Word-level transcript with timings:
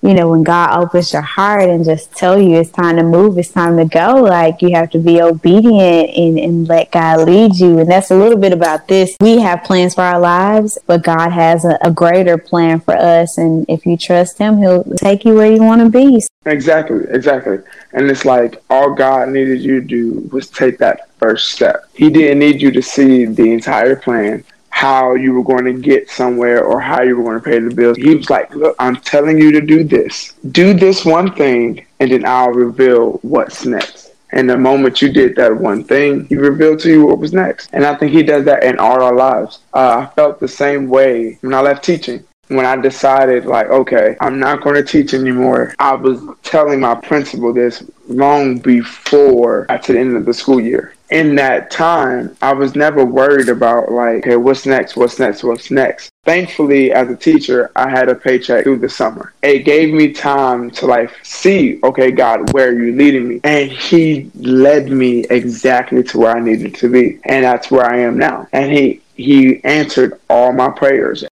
you 0.00 0.14
know, 0.14 0.28
when 0.30 0.42
God 0.42 0.82
opens 0.82 1.12
your 1.12 1.22
heart 1.22 1.68
and 1.68 1.84
just 1.84 2.12
tell 2.12 2.40
you 2.40 2.56
it's 2.56 2.70
time 2.70 2.96
to 2.96 3.02
move, 3.02 3.38
it's 3.38 3.50
time 3.50 3.76
to 3.76 3.84
go, 3.84 4.14
like 4.22 4.62
you 4.62 4.74
have 4.74 4.90
to 4.90 4.98
be 4.98 5.20
obedient 5.20 6.10
and, 6.16 6.38
and 6.38 6.68
let 6.68 6.90
God 6.90 7.26
lead 7.26 7.56
you. 7.56 7.78
And 7.78 7.90
that's 7.90 8.10
a 8.10 8.16
little 8.16 8.38
bit 8.38 8.52
about 8.52 8.88
this. 8.88 9.16
We 9.20 9.38
have 9.40 9.64
plans 9.64 9.94
for 9.94 10.02
our 10.02 10.18
lives, 10.18 10.78
but 10.86 11.02
God 11.02 11.30
has 11.30 11.64
a, 11.64 11.78
a 11.82 11.90
greater 11.90 12.38
plan 12.38 12.80
for 12.80 12.96
us. 12.96 13.38
And 13.38 13.64
if 13.68 13.86
you 13.86 13.96
trust 13.96 14.38
Him, 14.38 14.58
He'll 14.58 14.84
take 14.96 15.24
you 15.24 15.34
where 15.34 15.52
you 15.52 15.62
want 15.62 15.82
to 15.82 15.88
be. 15.88 16.22
Exactly, 16.46 17.04
exactly. 17.10 17.58
And 17.92 18.10
it's 18.10 18.24
like 18.24 18.62
all 18.70 18.94
God 18.94 19.28
needed 19.28 19.60
you 19.60 19.80
to 19.80 19.86
do 19.86 20.28
was 20.32 20.48
take 20.48 20.78
that 20.78 21.10
first 21.18 21.52
step. 21.52 21.84
He 21.94 22.10
didn't 22.10 22.40
need 22.40 22.60
you 22.60 22.72
to 22.72 22.82
see 22.82 23.26
the 23.26 23.52
entire 23.52 23.94
plan 23.94 24.44
how 24.72 25.14
you 25.14 25.32
were 25.34 25.44
going 25.44 25.64
to 25.64 25.74
get 25.74 26.10
somewhere 26.10 26.64
or 26.64 26.80
how 26.80 27.02
you 27.02 27.16
were 27.16 27.22
going 27.22 27.40
to 27.40 27.48
pay 27.48 27.58
the 27.60 27.74
bills. 27.74 27.96
He 27.98 28.16
was 28.16 28.30
like, 28.30 28.52
Look, 28.54 28.74
I'm 28.78 28.96
telling 28.96 29.38
you 29.38 29.52
to 29.52 29.60
do 29.60 29.84
this. 29.84 30.32
Do 30.50 30.74
this 30.74 31.04
one 31.04 31.34
thing, 31.34 31.86
and 32.00 32.10
then 32.10 32.26
I'll 32.26 32.50
reveal 32.50 33.12
what's 33.22 33.64
next. 33.64 34.12
And 34.30 34.48
the 34.48 34.56
moment 34.56 35.02
you 35.02 35.12
did 35.12 35.36
that 35.36 35.54
one 35.54 35.84
thing, 35.84 36.24
he 36.26 36.36
revealed 36.36 36.80
to 36.80 36.88
you 36.88 37.06
what 37.06 37.18
was 37.18 37.34
next. 37.34 37.68
And 37.74 37.84
I 37.84 37.94
think 37.94 38.12
he 38.12 38.22
does 38.22 38.46
that 38.46 38.64
in 38.64 38.78
all 38.78 39.02
our 39.02 39.14
lives. 39.14 39.60
Uh, 39.74 40.06
I 40.08 40.14
felt 40.14 40.40
the 40.40 40.48
same 40.48 40.88
way 40.88 41.38
when 41.42 41.52
I 41.52 41.60
left 41.60 41.84
teaching 41.84 42.24
when 42.48 42.66
I 42.66 42.76
decided, 42.76 43.46
like, 43.46 43.68
okay, 43.68 44.16
I'm 44.20 44.38
not 44.38 44.62
going 44.62 44.76
to 44.76 44.82
teach 44.82 45.14
anymore, 45.14 45.74
I 45.78 45.94
was 45.94 46.20
telling 46.42 46.80
my 46.80 46.94
principal 46.94 47.52
this 47.52 47.82
long 48.08 48.58
before 48.58 49.66
at 49.70 49.84
the 49.84 49.98
end 49.98 50.16
of 50.16 50.26
the 50.26 50.34
school 50.34 50.60
year. 50.60 50.94
In 51.12 51.34
that 51.34 51.70
time, 51.70 52.34
I 52.40 52.54
was 52.54 52.74
never 52.74 53.04
worried 53.04 53.50
about, 53.50 53.92
like, 53.92 54.26
okay, 54.26 54.36
what's 54.36 54.64
next? 54.64 54.96
What's 54.96 55.18
next? 55.18 55.44
What's 55.44 55.70
next? 55.70 56.08
Thankfully, 56.24 56.90
as 56.90 57.10
a 57.10 57.16
teacher, 57.16 57.70
I 57.76 57.90
had 57.90 58.08
a 58.08 58.14
paycheck 58.14 58.64
through 58.64 58.78
the 58.78 58.88
summer. 58.88 59.34
It 59.42 59.66
gave 59.66 59.92
me 59.92 60.14
time 60.14 60.70
to, 60.70 60.86
like, 60.86 61.10
see, 61.22 61.78
okay, 61.84 62.12
God, 62.12 62.50
where 62.54 62.70
are 62.70 62.82
you 62.82 62.96
leading 62.96 63.28
me? 63.28 63.40
And 63.44 63.70
He 63.70 64.30
led 64.36 64.90
me 64.90 65.26
exactly 65.28 66.02
to 66.04 66.18
where 66.18 66.34
I 66.34 66.40
needed 66.40 66.74
to 66.76 66.88
be. 66.88 67.20
And 67.24 67.44
that's 67.44 67.70
where 67.70 67.84
I 67.84 67.98
am 67.98 68.16
now. 68.16 68.48
And 68.54 68.72
He, 68.72 69.02
he 69.14 69.62
answered 69.64 70.18
all 70.30 70.54
my 70.54 70.70
prayers. 70.70 71.26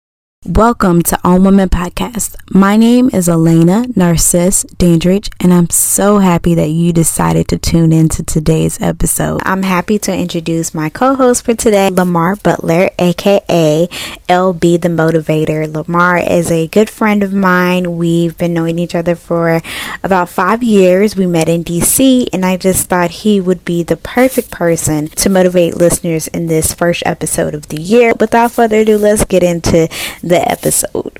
Welcome 0.49 1.03
to 1.03 1.19
All 1.23 1.39
Women 1.39 1.69
Podcast. 1.69 2.35
My 2.49 2.75
name 2.75 3.11
is 3.13 3.29
Elena 3.29 3.85
Narcisse 3.95 4.63
Dandridge, 4.63 5.29
and 5.39 5.53
I'm 5.53 5.69
so 5.69 6.17
happy 6.17 6.55
that 6.55 6.71
you 6.71 6.91
decided 6.91 7.47
to 7.49 7.59
tune 7.59 7.93
into 7.93 8.23
today's 8.23 8.81
episode. 8.81 9.41
I'm 9.43 9.61
happy 9.61 9.99
to 9.99 10.11
introduce 10.11 10.73
my 10.73 10.89
co 10.89 11.13
host 11.13 11.45
for 11.45 11.53
today, 11.53 11.91
Lamar 11.91 12.35
Butler, 12.35 12.89
aka 12.97 13.87
LB 14.27 14.81
the 14.81 14.89
Motivator. 14.89 15.71
Lamar 15.71 16.17
is 16.17 16.49
a 16.49 16.65
good 16.65 16.89
friend 16.89 17.21
of 17.21 17.31
mine. 17.31 17.97
We've 17.97 18.35
been 18.35 18.55
knowing 18.55 18.79
each 18.79 18.95
other 18.95 19.13
for 19.13 19.61
about 20.03 20.29
five 20.29 20.63
years. 20.63 21.15
We 21.15 21.27
met 21.27 21.47
in 21.47 21.63
DC, 21.63 22.27
and 22.33 22.43
I 22.43 22.57
just 22.57 22.89
thought 22.89 23.11
he 23.11 23.39
would 23.39 23.63
be 23.65 23.83
the 23.83 23.97
perfect 23.97 24.49
person 24.49 25.09
to 25.09 25.29
motivate 25.29 25.77
listeners 25.77 26.27
in 26.27 26.47
this 26.47 26.73
first 26.73 27.03
episode 27.05 27.53
of 27.53 27.67
the 27.67 27.79
year. 27.79 28.13
Without 28.19 28.51
further 28.51 28.77
ado, 28.77 28.97
let's 28.97 29.25
get 29.25 29.43
into 29.43 29.87
the 30.23 30.38
episode. 30.47 31.19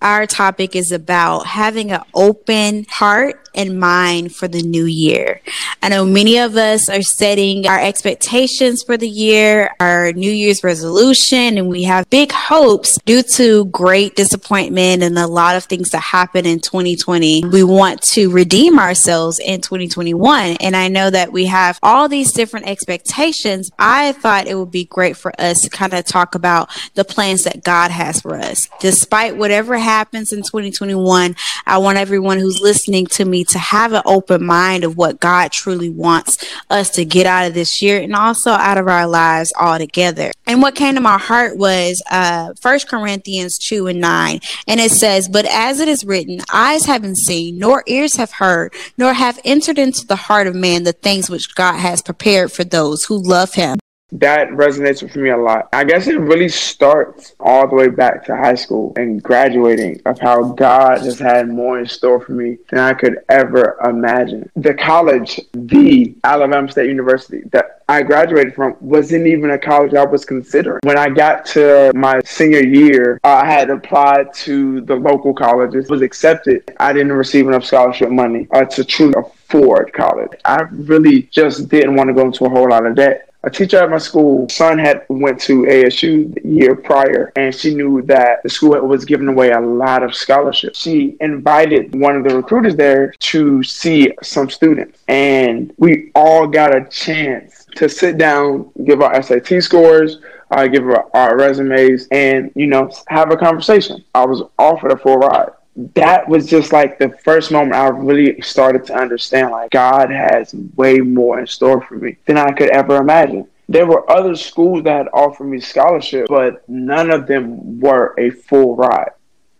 Our 0.00 0.26
topic 0.26 0.76
is 0.76 0.92
about 0.92 1.46
having 1.46 1.90
an 1.90 2.02
open 2.14 2.86
heart 2.88 3.48
and 3.54 3.80
mind 3.80 4.34
for 4.34 4.46
the 4.46 4.62
new 4.62 4.84
year. 4.84 5.40
I 5.82 5.88
know 5.88 6.04
many 6.04 6.38
of 6.38 6.56
us 6.56 6.88
are 6.88 7.02
setting 7.02 7.66
our 7.66 7.80
expectations 7.80 8.84
for 8.84 8.96
the 8.96 9.08
year, 9.08 9.74
our 9.80 10.12
New 10.12 10.30
Year's 10.30 10.62
resolution, 10.62 11.58
and 11.58 11.68
we 11.68 11.82
have 11.82 12.08
big 12.10 12.30
hopes 12.30 12.98
due 13.04 13.22
to 13.22 13.64
great 13.66 14.14
disappointment 14.14 15.02
and 15.02 15.18
a 15.18 15.26
lot 15.26 15.56
of 15.56 15.64
things 15.64 15.90
that 15.90 15.98
happened 15.98 16.46
in 16.46 16.60
2020. 16.60 17.46
We 17.46 17.64
want 17.64 18.00
to 18.02 18.30
redeem 18.30 18.78
ourselves 18.78 19.40
in 19.40 19.60
2021. 19.60 20.58
And 20.60 20.76
I 20.76 20.86
know 20.86 21.10
that 21.10 21.32
we 21.32 21.46
have 21.46 21.80
all 21.82 22.08
these 22.08 22.32
different 22.32 22.68
expectations. 22.68 23.72
I 23.78 24.12
thought 24.12 24.46
it 24.46 24.54
would 24.56 24.70
be 24.70 24.84
great 24.84 25.16
for 25.16 25.32
us 25.40 25.62
to 25.62 25.70
kind 25.70 25.94
of 25.94 26.04
talk 26.04 26.36
about 26.36 26.70
the 26.94 27.04
plans 27.04 27.42
that 27.44 27.64
God 27.64 27.90
has 27.90 28.20
for 28.20 28.36
us. 28.36 28.68
Despite 28.80 29.36
whatever 29.36 29.78
happens 29.88 30.34
in 30.34 30.40
2021, 30.40 31.34
I 31.64 31.78
want 31.78 31.96
everyone 31.96 32.38
who's 32.38 32.60
listening 32.60 33.06
to 33.06 33.24
me 33.24 33.42
to 33.44 33.58
have 33.58 33.94
an 33.94 34.02
open 34.04 34.44
mind 34.44 34.84
of 34.84 34.98
what 34.98 35.18
God 35.18 35.50
truly 35.50 35.88
wants 35.88 36.44
us 36.68 36.90
to 36.90 37.06
get 37.06 37.24
out 37.24 37.46
of 37.46 37.54
this 37.54 37.80
year 37.80 37.98
and 37.98 38.14
also 38.14 38.50
out 38.50 38.76
of 38.76 38.86
our 38.86 39.06
lives 39.06 39.50
altogether. 39.58 40.30
And 40.46 40.60
what 40.60 40.74
came 40.74 40.94
to 40.94 41.00
my 41.00 41.16
heart 41.16 41.56
was 41.56 42.02
uh, 42.10 42.52
1 42.60 42.80
Corinthians 42.86 43.58
2 43.58 43.86
and 43.86 43.98
9. 43.98 44.40
And 44.66 44.78
it 44.78 44.90
says, 44.90 45.26
But 45.26 45.46
as 45.46 45.80
it 45.80 45.88
is 45.88 46.04
written, 46.04 46.40
eyes 46.52 46.84
haven't 46.84 47.16
seen, 47.16 47.58
nor 47.58 47.82
ears 47.86 48.16
have 48.16 48.32
heard, 48.32 48.74
nor 48.98 49.14
have 49.14 49.40
entered 49.42 49.78
into 49.78 50.06
the 50.06 50.16
heart 50.16 50.46
of 50.46 50.54
man 50.54 50.82
the 50.82 50.92
things 50.92 51.30
which 51.30 51.54
God 51.54 51.78
has 51.78 52.02
prepared 52.02 52.52
for 52.52 52.64
those 52.64 53.06
who 53.06 53.16
love 53.16 53.54
him 53.54 53.78
that 54.12 54.48
resonates 54.48 55.02
with 55.02 55.14
me 55.16 55.30
a 55.30 55.36
lot. 55.36 55.68
I 55.72 55.84
guess 55.84 56.06
it 56.06 56.18
really 56.18 56.48
starts 56.48 57.34
all 57.40 57.68
the 57.68 57.74
way 57.74 57.88
back 57.88 58.24
to 58.26 58.36
high 58.36 58.54
school 58.54 58.92
and 58.96 59.22
graduating 59.22 60.00
of 60.06 60.18
how 60.18 60.52
God 60.52 61.00
has 61.00 61.18
had 61.18 61.48
more 61.48 61.78
in 61.78 61.86
store 61.86 62.20
for 62.20 62.32
me 62.32 62.58
than 62.70 62.78
I 62.78 62.94
could 62.94 63.18
ever 63.28 63.78
imagine. 63.84 64.50
The 64.56 64.74
college, 64.74 65.40
the 65.52 66.14
Alabama 66.24 66.70
State 66.70 66.88
University 66.88 67.42
that 67.52 67.82
I 67.90 68.02
graduated 68.02 68.54
from 68.54 68.76
wasn't 68.80 69.26
even 69.26 69.50
a 69.50 69.58
college 69.58 69.94
I 69.94 70.04
was 70.04 70.24
considering. 70.24 70.80
When 70.82 70.98
I 70.98 71.08
got 71.08 71.46
to 71.46 71.92
my 71.94 72.20
senior 72.24 72.62
year, 72.62 73.20
I 73.24 73.46
had 73.46 73.70
applied 73.70 74.32
to 74.34 74.82
the 74.82 74.96
local 74.96 75.34
colleges, 75.34 75.88
was 75.88 76.02
accepted. 76.02 76.74
I 76.80 76.92
didn't 76.92 77.12
receive 77.12 77.46
enough 77.46 77.64
scholarship 77.64 78.10
money 78.10 78.46
uh, 78.52 78.64
to 78.64 78.84
truly 78.84 79.14
afford 79.16 79.92
college. 79.92 80.32
I 80.44 80.62
really 80.70 81.22
just 81.24 81.68
didn't 81.68 81.96
want 81.96 82.08
to 82.08 82.14
go 82.14 82.26
into 82.26 82.44
a 82.44 82.50
whole 82.50 82.68
lot 82.68 82.84
of 82.84 82.94
debt 82.94 83.27
a 83.48 83.50
teacher 83.50 83.78
at 83.78 83.88
my 83.88 83.96
school, 83.96 84.46
son 84.50 84.78
had 84.78 85.06
went 85.08 85.40
to 85.40 85.62
ASU 85.62 86.34
the 86.34 86.46
year 86.46 86.76
prior, 86.76 87.32
and 87.34 87.54
she 87.54 87.74
knew 87.74 88.02
that 88.02 88.42
the 88.42 88.50
school 88.50 88.78
was 88.86 89.06
giving 89.06 89.26
away 89.26 89.50
a 89.52 89.60
lot 89.60 90.02
of 90.02 90.14
scholarships. 90.14 90.78
She 90.78 91.16
invited 91.20 91.94
one 91.94 92.14
of 92.16 92.24
the 92.24 92.36
recruiters 92.36 92.76
there 92.76 93.14
to 93.30 93.62
see 93.62 94.12
some 94.22 94.50
students, 94.50 95.02
and 95.08 95.72
we 95.78 96.12
all 96.14 96.46
got 96.46 96.76
a 96.76 96.84
chance 96.90 97.66
to 97.76 97.88
sit 97.88 98.18
down, 98.18 98.70
give 98.84 99.00
our 99.00 99.22
SAT 99.22 99.62
scores, 99.62 100.18
uh, 100.50 100.66
give 100.66 100.84
our, 100.84 101.08
our 101.14 101.38
resumes, 101.38 102.06
and 102.10 102.52
you 102.54 102.66
know 102.66 102.90
have 103.06 103.30
a 103.30 103.36
conversation. 103.36 104.04
I 104.14 104.26
was 104.26 104.42
offered 104.58 104.92
a 104.92 104.98
full 104.98 105.16
ride 105.16 105.52
that 105.94 106.28
was 106.28 106.46
just 106.46 106.72
like 106.72 106.98
the 106.98 107.10
first 107.22 107.52
moment 107.52 107.74
I 107.74 107.86
really 107.88 108.40
started 108.40 108.84
to 108.86 108.94
understand 108.94 109.50
like 109.50 109.70
God 109.70 110.10
has 110.10 110.52
way 110.74 110.98
more 110.98 111.38
in 111.38 111.46
store 111.46 111.80
for 111.80 111.94
me 111.94 112.16
than 112.26 112.36
I 112.36 112.50
could 112.50 112.70
ever 112.70 112.96
imagine. 112.96 113.46
There 113.68 113.86
were 113.86 114.10
other 114.10 114.34
schools 114.34 114.82
that 114.84 115.08
offered 115.12 115.44
me 115.44 115.60
scholarships, 115.60 116.26
but 116.28 116.68
none 116.68 117.10
of 117.10 117.26
them 117.26 117.78
were 117.78 118.14
a 118.18 118.30
full 118.30 118.74
ride. 118.74 119.10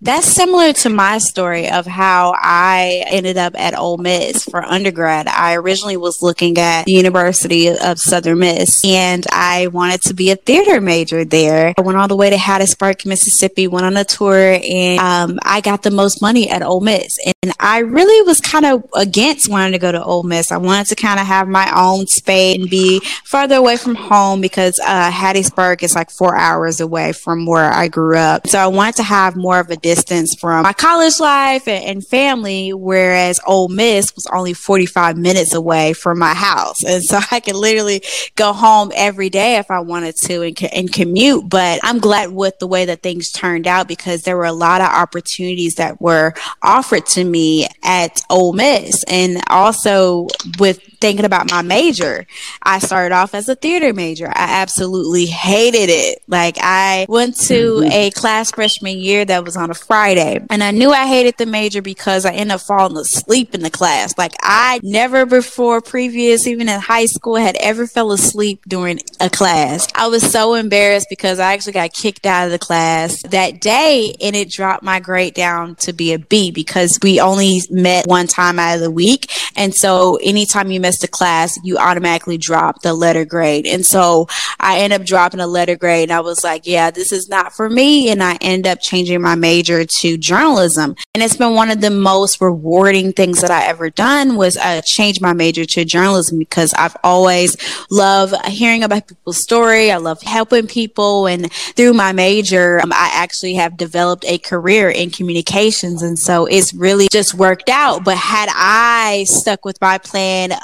That's 0.01 0.27
similar 0.27 0.73
to 0.75 0.91
my 0.91 1.19
story 1.19 1.69
of 1.69 1.85
how 1.85 2.33
I 2.37 3.03
ended 3.09 3.37
up 3.37 3.59
at 3.59 3.77
Ole 3.77 3.99
Miss 3.99 4.45
for 4.45 4.63
undergrad. 4.65 5.27
I 5.27 5.55
originally 5.55 5.97
was 5.97 6.23
looking 6.23 6.57
at 6.57 6.85
the 6.85 6.93
University 6.93 7.69
of 7.69 7.99
Southern 7.99 8.39
Miss 8.39 8.85
and 8.85 9.27
I 9.33 9.67
wanted 9.67 10.03
to 10.03 10.15
be 10.15 10.31
a 10.31 10.37
theater 10.37 10.81
major 10.81 11.25
there. 11.25 11.75
I 11.77 11.81
went 11.81 11.99
all 11.99 12.07
the 12.07 12.15
way 12.15 12.31
to 12.31 12.37
Hattiesburg, 12.37 13.07
Mississippi, 13.07 13.67
went 13.67 13.87
on 13.87 13.97
a 13.97 14.05
tour 14.05 14.61
and 14.63 15.01
um, 15.01 15.39
I 15.43 15.61
got 15.61 15.83
the 15.83 15.91
most 15.91 16.23
money 16.23 16.49
at 16.49 16.63
Ole 16.63 16.81
Miss. 16.81 17.19
And 17.43 17.53
I 17.59 17.81
really 17.81 18.25
was 18.25 18.41
kind 18.41 18.67
of 18.67 18.85
against 18.95 19.51
wanting 19.51 19.73
to 19.73 19.81
go 19.81 19.91
to 19.91 20.03
Ole 20.03 20.23
Miss. 20.23 20.53
I 20.53 20.59
wanted 20.59 20.87
to 20.87 20.95
kind 20.95 21.19
of 21.19 21.27
have 21.27 21.49
my 21.49 21.73
own 21.75 22.07
space 22.07 22.57
and 22.57 22.71
be 22.71 23.01
farther 23.25 23.57
away 23.57 23.77
from 23.77 23.97
home 23.97 24.41
because 24.41 24.79
uh, 24.79 25.11
Hattiesburg 25.11 25.83
is 25.83 25.97
like 25.97 26.11
four 26.11 26.37
hours 26.37 26.81
away 26.81 27.13
from 27.13 27.47
where 27.47 27.73
I 27.73 27.89
grew 27.89 28.17
up. 28.17 28.47
So 28.47 28.61
I 28.61 28.69
wanted 28.69 28.95
to 28.97 29.03
have 29.03 29.35
more 29.35 29.59
of 29.59 29.71
a 29.71 29.88
distance 29.89 30.35
from 30.35 30.65
my 30.65 30.73
college 30.75 31.19
life 31.19 31.67
and, 31.67 31.83
and 31.83 32.07
family, 32.07 32.75
whereas 32.75 33.41
Ole 33.47 33.69
Miss 33.69 34.15
was 34.15 34.27
only 34.27 34.53
45 34.53 35.17
minutes 35.17 35.55
away 35.55 35.95
from 35.95 36.19
my 36.19 36.35
house. 36.35 36.85
And 36.85 37.03
so 37.03 37.19
I 37.31 37.41
could 37.41 37.57
literally 37.57 38.03
go 38.37 38.53
home 38.53 38.93
every 38.95 39.31
day 39.31 39.57
if 39.57 39.71
I 39.71 39.81
wanted 39.81 40.17
to 40.17 40.43
and, 40.43 40.63
and 40.75 40.93
commute. 40.93 41.49
But 41.49 41.81
I'm 41.83 42.01
glad 42.01 42.33
with 42.33 42.59
the 42.59 42.67
way 42.67 42.85
that 42.85 43.03
things 43.03 43.33
turned 43.33 43.67
out 43.67 43.89
because 43.89 44.23
there 44.23 44.37
were 44.37 44.45
a 44.45 44.53
lot 44.53 44.83
of 44.83 44.89
opportunities 44.89 45.77
that 45.77 46.03
were 46.03 46.35
offered 46.63 47.07
to 47.07 47.25
me 47.25 47.67
at 47.83 48.21
Ole 48.29 48.53
Miss. 48.53 49.05
And 49.05 49.41
also 49.49 50.27
with 50.59 50.81
thinking 51.01 51.25
about 51.25 51.51
my 51.51 51.63
major, 51.63 52.27
I 52.63 52.79
started 52.79 53.15
off 53.15 53.35
as 53.35 53.49
a 53.49 53.55
theater 53.55 53.93
major. 53.93 54.29
I 54.29 54.61
absolutely 54.61 55.27
hated 55.27 55.91
it. 55.91 56.23
Like 56.27 56.57
I 56.61 57.07
went 57.09 57.37
to 57.49 57.55
mm-hmm. 57.55 57.91
a 57.91 58.11
class 58.11 58.51
freshman 58.51 58.99
year 58.99 59.25
that 59.25 59.45
was 59.45 59.57
on 59.57 59.71
a 59.71 59.75
Friday 59.75 60.45
and 60.51 60.63
I 60.63 60.71
knew 60.71 60.91
I 60.91 61.07
hated 61.07 61.37
the 61.39 61.47
major 61.47 61.83
because 61.83 62.25
I 62.25 62.33
ended 62.33 62.55
up 62.55 62.61
falling 62.61 62.97
asleep 62.97 63.55
in 63.55 63.63
the 63.63 63.71
class. 63.71 64.17
Like 64.19 64.33
I 64.41 64.81
never 64.83 65.27
before 65.27 65.81
previous, 65.81 66.47
even 66.47 66.69
in 66.69 66.81
high 66.81 67.07
school, 67.07 67.37
had 67.37 67.57
ever 67.57 67.87
fell 67.87 68.13
asleep 68.13 68.63
during 68.67 69.01
a 69.21 69.31
class. 69.31 69.89
I 69.95 70.09
was 70.09 70.29
so 70.29 70.55
embarrassed 70.55 71.07
because 71.11 71.39
I 71.39 71.53
actually 71.53 71.75
got 71.75 71.93
kicked 71.93 72.27
out 72.27 72.47
of 72.47 72.53
the 72.53 72.59
class 72.59 73.23
that 73.23 73.61
day 73.61 74.15
and 74.21 74.35
it 74.35 74.51
dropped 74.51 74.83
my 74.83 75.01
grade 75.01 75.35
down 75.35 75.77
to 75.77 75.93
be 75.93 76.13
a 76.13 76.19
B 76.19 76.51
because 76.51 76.99
we 77.03 77.21
only 77.21 77.61
met 77.71 78.07
one 78.07 78.27
time 78.27 78.59
out 78.59 78.77
of 78.77 78.81
the 78.81 78.91
week. 78.91 79.31
And 79.57 79.75
so 79.75 80.19
anytime 80.23 80.71
you 80.71 80.81
missed 80.81 80.88
a 81.05 81.09
class, 81.09 81.59
you 81.63 81.77
automatically 81.77 82.39
drop 82.39 82.83
the 82.83 82.95
letter 82.95 83.25
grade. 83.25 83.67
And 83.67 83.85
so 83.85 84.27
I 84.61 84.79
end 84.81 84.93
up 84.93 85.05
dropping 85.05 85.41
a 85.41 85.47
letter 85.47 85.77
grade 85.77 86.11
and 86.11 86.17
I 86.17 86.21
was 86.21 86.43
like, 86.43 86.67
yeah, 86.67 86.91
this 86.91 87.13
is 87.13 87.29
not 87.29 87.53
for 87.53 87.69
me. 87.69 88.11
And 88.11 88.23
I 88.23 88.37
end 88.41 88.67
up 88.67 88.81
changing 88.81 89.21
my 89.21 89.35
major 89.35 89.85
to 89.85 90.17
journalism. 90.17 90.97
And 91.15 91.23
it's 91.23 91.37
been 91.37 91.55
one 91.55 91.71
of 91.71 91.81
the 91.81 91.91
most 91.91 92.41
rewarding 92.41 93.13
things 93.13 93.41
that 93.41 93.51
I 93.51 93.67
ever 93.67 93.91
done 93.91 94.37
was 94.37 94.57
uh, 94.57 94.81
change 94.85 95.21
my 95.21 95.33
major 95.33 95.65
to 95.65 95.85
journalism 95.85 96.39
because 96.39 96.73
I've 96.75 96.97
always 97.05 97.57
loved 97.91 98.35
hearing 98.47 98.83
about 98.83 99.09
people's 99.09 99.43
story. 99.43 99.91
I 99.91 99.97
love 99.97 100.23
helping 100.23 100.67
people. 100.67 101.27
And 101.27 101.53
through 101.53 101.95
my 101.95 102.13
major, 102.13 102.81
um, 102.81 102.93
I 102.93 103.11
actually 103.13 103.55
have 103.55 103.77
developed 103.77 104.25
a 104.27 104.39
career 104.39 104.91
in 104.91 105.11
communications. 105.11 106.03
And 106.03 106.19
so 106.19 106.47
it's 106.47 106.73
really 106.75 107.09
just 107.11 107.35
worked 107.35 107.69
out. 107.69 108.05
But 108.05 108.17
had 108.17 108.49
I 108.53 109.25
stuck 109.27 109.65
with 109.65 109.81
my 109.81 109.99
plan 109.99 110.53
of 110.53 110.59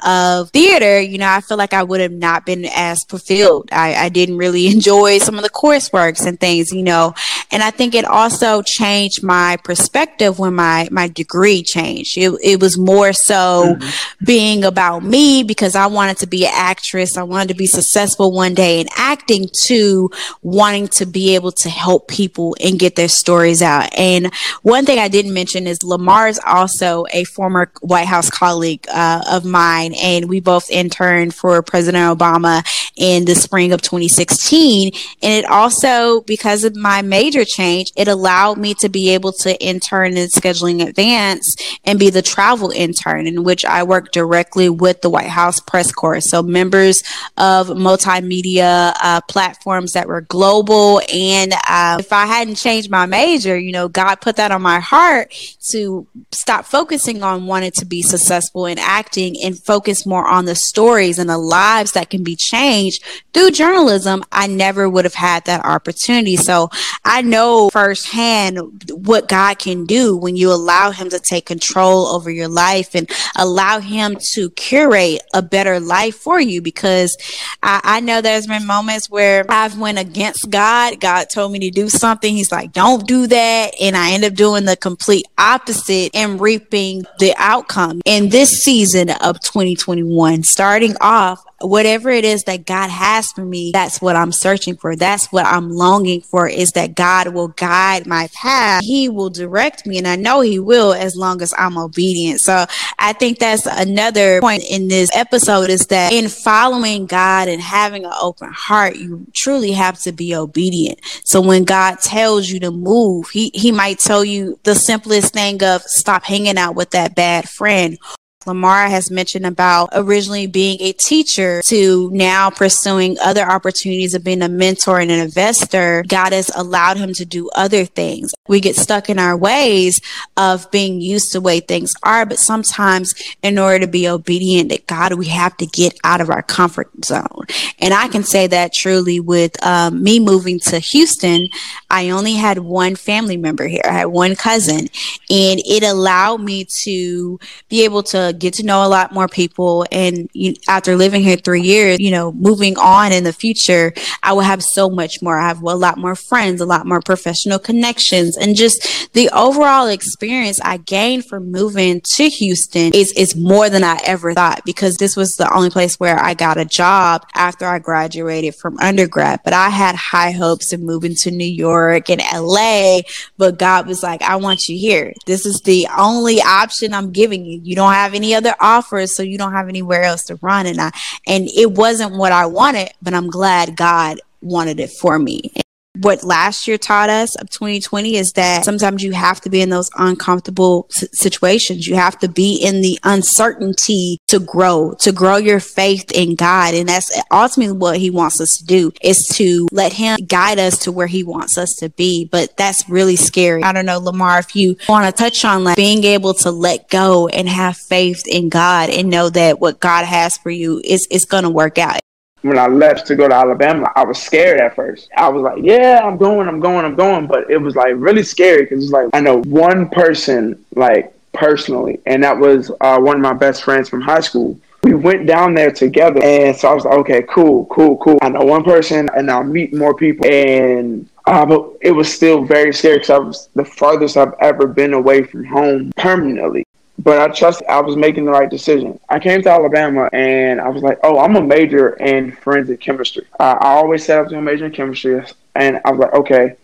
theater, 0.52 1.00
you 1.00 1.19
know, 1.19 1.28
I 1.28 1.40
feel 1.40 1.56
like 1.56 1.72
I 1.72 1.82
would 1.82 2.00
have 2.00 2.12
not 2.12 2.46
been 2.46 2.64
as 2.75 3.05
fulfilled. 3.05 3.69
I, 3.72 3.94
I 3.94 4.08
didn't 4.08 4.37
really 4.37 4.66
enjoy 4.72 5.19
some 5.19 5.37
of 5.37 5.43
the 5.43 5.50
courseworks 5.50 6.26
and 6.26 6.38
things, 6.38 6.72
you 6.72 6.82
know, 6.82 7.14
and 7.50 7.62
I 7.62 7.70
think 7.70 7.94
it 7.94 8.05
also 8.05 8.62
changed 8.62 9.22
my 9.22 9.56
perspective 9.64 10.38
when 10.38 10.55
my, 10.55 10.88
my 10.90 11.08
degree 11.08 11.62
changed. 11.62 12.16
It, 12.19 12.32
it 12.43 12.61
was 12.61 12.76
more 12.76 13.12
so 13.12 13.76
mm-hmm. 13.78 14.25
being 14.25 14.64
about 14.64 15.05
me 15.05 15.43
because 15.43 15.76
I 15.76 15.87
wanted 15.87 16.19
to 16.19 16.26
be 16.26 16.46
an 16.46 16.52
actress. 16.55 17.17
I 17.17 17.22
wanted 17.22 17.49
to 17.49 17.55
be 17.55 17.67
successful 17.67 18.32
one 18.32 18.55
day 18.55 18.81
in 18.81 18.88
acting 18.96 19.49
to 19.64 20.10
wanting 20.43 20.88
to 20.88 21.06
be 21.06 21.34
able 21.34 21.52
to 21.52 21.69
help 21.69 22.08
people 22.08 22.56
and 22.62 22.78
get 22.78 22.96
their 22.96 23.08
stories 23.08 23.62
out. 23.62 23.88
And 23.96 24.32
one 24.62 24.84
thing 24.84 24.99
I 24.99 25.08
didn't 25.08 25.32
mention 25.32 25.67
is 25.67 25.82
Lamar 25.82 26.28
is 26.28 26.40
also 26.44 27.05
a 27.12 27.25
former 27.25 27.70
White 27.81 28.06
House 28.06 28.31
colleague 28.31 28.87
uh, 28.93 29.22
of 29.31 29.44
mine, 29.44 29.94
and 30.05 30.29
we 30.29 30.39
both 30.39 30.71
interned 30.71 31.35
for 31.35 31.62
President 31.62 32.17
Obama 32.17 32.62
in 32.95 33.25
the 33.25 33.35
spring 33.35 33.73
of 33.73 33.81
2016. 33.81 34.93
And 35.23 35.33
it 35.33 35.51
also, 35.51 36.21
because 36.21 36.62
of 36.62 36.77
my 36.77 37.01
major 37.01 37.45
change, 37.45 37.91
it 37.97 38.06
allowed 38.06 38.59
me 38.59 38.75
to 38.75 38.91
be 38.91 39.11
able 39.11 39.33
to 39.33 39.59
intern 39.62 40.19
in 40.19 40.29
scheduling 40.29 40.87
advance 40.87 41.56
and 41.85 41.99
be 41.99 42.11
the 42.11 42.21
travel 42.21 42.71
intern 42.71 43.27
in 43.27 43.45
which 43.45 43.65
I 43.65 43.83
work 43.83 44.12
directly 44.12 44.69
with 44.69 45.01
the 45.01 45.09
White 45.09 45.29
House 45.31 45.59
press 45.59 45.91
corps. 45.91 46.21
So 46.21 46.43
members 46.43 47.03
of 47.39 47.69
multimedia 47.69 48.95
uh, 49.03 49.23
platforms 49.23 49.95
that 49.95 50.06
were 50.06 50.21
global. 50.21 51.01
And 51.12 51.55
uh, 51.67 51.97
if 52.01 52.12
I 52.12 52.27
hadn't 52.27 52.56
changed 52.56 52.91
my 52.91 53.06
major, 53.06 53.59
you 53.59 53.73
know, 53.73 53.89
God 53.89 54.17
put 54.17 54.37
that 54.37 54.51
on 54.51 54.61
my 54.61 54.81
heart 54.81 55.35
to 55.71 56.06
stop 56.31 56.67
focusing 56.67 57.23
on 57.23 57.47
wanting 57.47 57.73
to 57.73 57.87
be 57.87 58.03
successful 58.03 58.67
in 58.67 58.79
acting 58.79 59.37
and 59.43 59.59
focus 59.59 59.94
more 60.06 60.26
on 60.26 60.44
the 60.44 60.55
stories 60.55 61.19
and 61.19 61.29
the 61.31 61.38
lives 61.38 61.93
that 61.93 62.11
can 62.11 62.23
be 62.23 62.37
changed 62.37 63.02
through 63.32 63.50
journalism, 63.50 64.25
I 64.31 64.46
never 64.46 64.88
would 64.88 65.05
have 65.05 65.14
had 65.14 65.44
that 65.44 65.64
opportunity. 65.64 66.37
So 66.37 66.70
I 67.05 67.23
know 67.23 67.69
firsthand 67.70 68.58
what 68.93 69.29
God 69.29 69.58
can 69.58 69.85
do 69.85 70.17
when 70.17 70.37
you 70.37 70.52
allow 70.52 70.91
Him 70.91 71.11
to 71.11 71.19
take 71.19 71.46
control 71.46 72.06
over 72.06 72.31
your 72.31 72.49
life 72.49 72.94
and 72.94 73.11
allow 73.37 73.81
Him 73.81 74.17
to 74.32 74.50
curate 74.50 75.23
a 75.32 75.43
better 75.43 75.81
life 75.81 76.17
for 76.17 76.41
you. 76.41 76.62
Because 76.62 77.17
I, 77.62 77.81
I 77.82 78.00
know 78.00 78.20
there's 78.20 78.46
been 78.46 78.67
moments 78.67 79.11
where 79.11 79.44
I've 79.49 79.79
went 79.79 79.99
against 79.99 80.50
God. 80.50 81.00
God 81.00 81.29
told 81.29 81.52
me 81.52 81.58
to 81.61 81.70
do 81.70 81.88
something. 81.88 82.35
He's 82.35 82.52
like, 82.52 82.73
don't 82.73 83.06
do 83.06 83.26
that. 83.26 83.75
And 83.81 83.96
I 83.96 84.12
end 84.12 84.25
up 84.25 84.35
doing 84.35 84.64
the 84.64 84.76
complete 84.76 85.26
opposite 85.38 86.11
and 86.14 86.41
reaping 86.41 87.05
the 87.19 87.35
outcome. 87.37 88.00
In 88.05 88.29
this 88.29 88.62
season 88.62 89.11
of 89.11 89.41
2021, 89.84 90.42
starting 90.42 90.96
off, 91.00 91.44
whatever 91.60 92.10
it 92.10 92.25
is 92.25 92.44
that 92.44 92.66
God 92.66 92.88
has 92.90 93.31
for 93.32 93.44
me, 93.44 93.70
that's 93.72 94.00
what 94.00 94.16
I'm 94.16 94.32
searching 94.32 94.76
for. 94.76 94.96
That's 94.96 95.31
what 95.31 95.46
I'm 95.46 95.70
longing 95.70 96.22
for 96.22 96.48
is 96.48 96.72
that 96.72 96.94
God 96.94 97.28
will 97.28 97.48
guide 97.48 98.06
my 98.06 98.28
path. 98.34 98.82
He 98.82 99.08
will 99.08 99.31
direct 99.31 99.86
me. 99.86 99.98
And 99.98 100.08
I 100.08 100.16
know 100.16 100.40
he 100.40 100.58
will 100.58 100.94
as 100.94 101.16
long 101.16 101.42
as 101.42 101.54
I'm 101.56 101.76
obedient. 101.76 102.40
So 102.40 102.64
I 102.98 103.12
think 103.12 103.38
that's 103.38 103.66
another 103.66 104.40
point 104.40 104.64
in 104.69 104.88
this 104.88 105.10
episode 105.14 105.70
is 105.70 105.86
that 105.88 106.12
in 106.12 106.28
following 106.28 107.06
God 107.06 107.48
and 107.48 107.60
having 107.60 108.04
an 108.04 108.12
open 108.20 108.52
heart, 108.52 108.96
you 108.96 109.26
truly 109.32 109.72
have 109.72 110.00
to 110.02 110.12
be 110.12 110.34
obedient. 110.34 111.00
So 111.25 111.40
when 111.40 111.64
God 111.64 112.00
tells 112.00 112.48
you 112.48 112.60
to 112.60 112.70
move, 112.70 113.28
he, 113.31 113.50
he 113.54 113.70
might 113.72 113.98
tell 113.98 114.25
you 114.25 114.58
the 114.62 114.75
simplest 114.75 115.34
thing 115.34 115.62
of 115.62 115.82
stop 115.82 116.25
hanging 116.25 116.58
out 116.58 116.75
with 116.75 116.90
that 116.90 117.14
bad 117.14 117.48
friend 117.48 117.98
Lamar 118.46 118.88
has 118.88 119.11
mentioned 119.11 119.46
about 119.46 119.88
originally 119.93 120.46
being 120.46 120.81
a 120.81 120.93
teacher 120.93 121.62
to 121.62 122.11
now 122.12 122.50
pursuing 122.50 123.17
other 123.23 123.43
opportunities 123.43 124.14
of 124.14 124.25
being 124.25 124.43
a 124.43 124.49
mentor 124.49 125.00
and 125.00 125.11
an 125.11 125.20
investor. 125.20 126.05
God 126.06 126.32
has 126.32 126.50
allowed 126.55 126.96
him 126.96 127.12
to 127.14 127.25
do 127.25 127.49
other 127.55 127.85
things. 127.85 128.35
We 128.46 128.61
get 128.61 128.76
stuck 128.76 129.08
in 129.08 129.19
our 129.19 129.37
ways 129.37 130.00
of 130.37 130.70
being 130.70 131.00
used 131.00 131.32
to 131.32 131.38
the 131.38 131.43
way 131.43 131.61
things 131.61 131.94
are, 132.02 132.26
but 132.26 132.38
sometimes 132.38 133.14
in 133.43 133.58
order 133.58 133.81
to 133.81 133.91
be 133.91 134.06
obedient 134.06 134.70
to 134.70 134.79
God, 134.87 135.14
we 135.14 135.26
have 135.26 135.56
to 135.56 135.67
get 135.67 135.99
out 136.05 136.20
of 136.20 136.31
our 136.31 136.43
comfort 136.43 136.91
zone. 137.05 137.46
And 137.79 137.94
I 137.94 138.08
can 138.08 138.23
say 138.23 138.46
that 138.49 138.73
truly 138.73 139.19
with 139.20 139.62
um, 139.64 140.02
me 140.02 140.20
moving 140.20 140.58
to 140.61 140.79
Houston, 140.79 141.49
I 141.91 142.11
only 142.11 142.35
had 142.35 142.58
one 142.58 142.96
family 142.96 143.37
member 143.37 143.67
here. 143.67 143.82
I 143.85 143.93
had 143.93 144.06
one 144.06 144.37
cousin 144.37 144.88
and 145.31 145.61
it 145.64 145.82
allowed 145.82 146.41
me 146.43 146.67
to 146.82 147.38
be 147.69 147.85
able 147.85 148.02
to 148.05 148.33
get 148.38 148.54
to 148.54 148.64
know 148.64 148.84
a 148.84 148.88
lot 148.88 149.12
more 149.12 149.28
people. 149.28 149.86
And 149.90 150.28
you, 150.32 150.54
after 150.69 150.96
living 150.96 151.22
here 151.22 151.36
three 151.36 151.62
years, 151.62 152.00
you 152.00 152.10
know, 152.10 152.32
moving 152.32 152.76
on 152.78 153.12
in 153.12 153.25
the 153.25 153.32
future, 153.32 153.92
I 154.22 154.32
will 154.32 154.42
have 154.42 154.62
so 154.62 154.88
much 154.90 155.22
more. 155.22 155.38
I 155.38 155.48
have 155.48 155.62
a 155.62 155.75
lot 155.75 155.98
more 155.98 156.14
friends, 156.14 156.60
a 156.60 156.66
lot 156.66 156.86
more 156.86 157.00
professional 157.00 157.58
connections, 157.58 158.36
and 158.36 158.56
just 158.56 159.12
the 159.12 159.31
overall 159.31 159.86
experience 159.86 160.60
I 160.62 160.78
gained 160.78 161.26
from 161.26 161.50
moving 161.50 162.00
to 162.00 162.28
Houston 162.28 162.92
is, 162.94 163.12
is 163.12 163.36
more 163.36 163.69
than 163.70 163.84
I 163.84 163.98
ever 164.04 164.34
thought 164.34 164.64
because 164.64 164.96
this 164.96 165.16
was 165.16 165.36
the 165.36 165.52
only 165.54 165.70
place 165.70 166.00
where 166.00 166.19
I 166.20 166.34
got 166.34 166.58
a 166.58 166.64
job 166.64 167.26
after 167.34 167.66
I 167.66 167.78
graduated 167.78 168.54
from 168.54 168.78
undergrad. 168.78 169.40
But 169.44 169.52
I 169.52 169.69
had 169.69 169.94
high 169.94 170.32
hopes 170.32 170.72
of 170.72 170.81
moving 170.81 171.14
to 171.16 171.31
New 171.31 171.44
York 171.44 172.10
and 172.10 172.22
LA, 172.32 173.00
but 173.38 173.58
God 173.58 173.86
was 173.86 174.02
like, 174.02 174.22
I 174.22 174.36
want 174.36 174.69
you 174.69 174.78
here. 174.78 175.12
This 175.26 175.46
is 175.46 175.60
the 175.60 175.86
only 175.96 176.40
option 176.40 176.94
I'm 176.94 177.10
giving 177.10 177.44
you. 177.44 177.60
You 177.62 177.76
don't 177.76 177.92
have 177.92 178.14
any 178.14 178.24
any 178.25 178.35
other 178.35 178.55
offers, 178.58 179.15
so 179.15 179.22
you 179.22 179.39
don't 179.39 179.53
have 179.53 179.69
anywhere 179.69 180.03
else 180.03 180.25
to 180.25 180.37
run. 180.37 180.67
And 180.67 180.81
I 180.81 180.91
and 181.27 181.48
it 181.48 181.72
wasn't 181.72 182.17
what 182.17 182.32
I 182.32 182.46
wanted, 182.46 182.91
but 183.03 183.15
I'm 183.15 183.29
glad 183.29 183.77
God 183.77 184.20
wanted 184.41 184.81
it 184.81 184.91
for 184.91 185.19
me 185.19 185.53
what 186.01 186.24
last 186.24 186.67
year 186.67 186.77
taught 186.77 187.08
us 187.08 187.36
of 187.36 187.51
2020 187.51 188.17
is 188.17 188.32
that 188.32 188.65
sometimes 188.65 189.03
you 189.03 189.13
have 189.13 189.41
to 189.43 189.51
be 189.51 189.60
in 189.60 189.70
those 189.70 189.91
uncomfortable 189.96 190.86
situations. 190.91 191.86
You 191.86 191.94
have 191.94 192.19
to 192.19 192.29
be 192.29 192.56
in 192.56 192.81
the 192.81 192.98
uncertainty 193.05 194.19
to 194.29 194.41
grow, 194.41 194.94
to 195.01 195.13
grow 195.13 195.36
your 195.36 195.60
faith 195.60 196.10
in 196.13 196.34
God. 196.34 196.74
And 196.74 196.89
that's 196.89 197.20
ultimately 197.31 197.77
what 197.77 197.98
he 197.98 198.10
wants 198.10 198.41
us 198.41 198.58
to 198.58 198.65
do 198.65 198.93
is 199.03 199.29
to 199.29 199.69
let 199.70 199.93
him 199.93 200.19
guide 200.27 200.58
us 200.58 200.79
to 200.81 200.93
where 200.93 201.06
he 201.06 201.22
wants 201.22 201.56
us 201.56 201.74
to 201.77 201.89
be. 201.91 202.29
But 202.31 202.56
that's 202.56 202.89
really 202.89 203.17
scary. 203.17 203.63
I 203.63 203.72
don't 203.72 203.86
know, 203.86 203.98
Lamar, 203.98 204.39
if 204.39 204.56
you 204.56 204.77
want 204.89 205.06
to 205.06 205.22
touch 205.22 205.44
on 205.44 205.65
like 205.65 205.77
being 205.77 206.05
able 206.05 206.34
to 206.34 206.51
let 206.51 206.89
go 206.89 207.29
and 207.29 207.48
have 207.48 207.77
faith 207.77 208.27
in 208.27 208.48
God 208.48 208.91
and 208.91 209.10
know 209.10 209.31
that 209.31 209.60
what 209.60 209.81
God 209.81 210.05
has 210.05 210.36
for 210.39 210.51
you 210.51 210.81
is, 210.84 211.06
is 211.10 211.24
going 211.24 211.44
to 211.44 211.51
work 211.51 211.79
out 211.79 212.01
when 212.44 212.58
I 212.58 212.67
left 212.67 213.06
to 213.06 213.17
go 213.17 213.27
to 213.27 213.34
Alabama, 213.34 213.91
I 213.96 214.05
was 214.05 214.20
scared 214.20 214.60
at 214.60 214.77
first. 214.77 215.08
I 215.17 215.31
was 215.31 215.43
like, 215.43 215.65
yeah, 215.65 216.03
I'm 216.05 216.19
going, 216.19 216.46
I'm 216.46 216.60
going, 216.60 216.84
I'm 216.84 216.94
going. 216.94 217.27
But 217.27 217.51
it 217.51 217.56
was 217.56 217.74
like 217.74 217.94
really 217.96 218.22
scary 218.22 218.65
because 218.65 218.84
it's 218.84 218.93
like, 218.93 219.08
I 219.15 219.20
know 219.20 219.41
one 219.44 219.89
person, 219.89 220.63
like 220.74 221.15
personally, 221.32 222.01
and 222.05 222.22
that 222.22 222.36
was 222.36 222.70
uh, 222.82 222.98
one 222.98 223.17
of 223.17 223.22
my 223.22 223.32
best 223.32 223.63
friends 223.63 223.89
from 223.89 224.03
high 224.03 224.20
school. 224.20 224.60
We 224.82 224.93
went 224.93 225.27
down 225.27 225.55
there 225.55 225.72
together. 225.72 226.22
And 226.22 226.55
so 226.55 226.69
I 226.69 226.74
was 226.74 226.84
like, 226.84 226.98
okay, 226.98 227.22
cool, 227.22 227.65
cool, 227.67 227.96
cool. 227.96 228.19
I 228.20 228.29
know 228.29 228.43
one 228.43 228.63
person 228.63 229.08
and 229.17 229.31
I'll 229.31 229.43
meet 229.43 229.72
more 229.72 229.94
people. 229.94 230.27
And 230.27 231.08
uh, 231.27 231.46
but 231.46 231.70
it 231.81 231.93
was 231.93 232.13
still 232.13 232.44
very 232.44 232.74
scary 232.74 232.96
because 232.96 233.08
I 233.08 233.19
was 233.19 233.48
the 233.55 233.65
farthest 233.65 234.19
I've 234.19 234.34
ever 234.41 234.67
been 234.67 234.93
away 234.93 235.22
from 235.22 235.46
home 235.46 235.93
permanently 235.96 236.67
but 236.98 237.19
I 237.19 237.32
trust 237.34 237.63
I 237.69 237.81
was 237.81 237.96
making 237.96 238.24
the 238.24 238.31
right 238.31 238.48
decision. 238.48 238.98
I 239.08 239.19
came 239.19 239.43
to 239.43 239.51
Alabama 239.51 240.08
and 240.13 240.60
I 240.60 240.69
was 240.69 240.82
like, 240.82 240.98
oh, 241.03 241.19
I'm 241.19 241.36
a 241.36 241.43
major 241.43 241.94
in 241.96 242.32
forensic 242.32 242.81
chemistry. 242.81 243.27
I 243.41 243.56
always 243.60 244.05
set 244.05 244.19
up 244.19 244.29
to 244.29 244.39
a 244.39 244.43
major 244.43 244.67
in 244.67 244.72
chemistry, 244.72 245.24
and 245.55 245.81
I 245.84 245.91
was 245.91 246.01
like, 246.01 246.15
okay, 246.15 246.56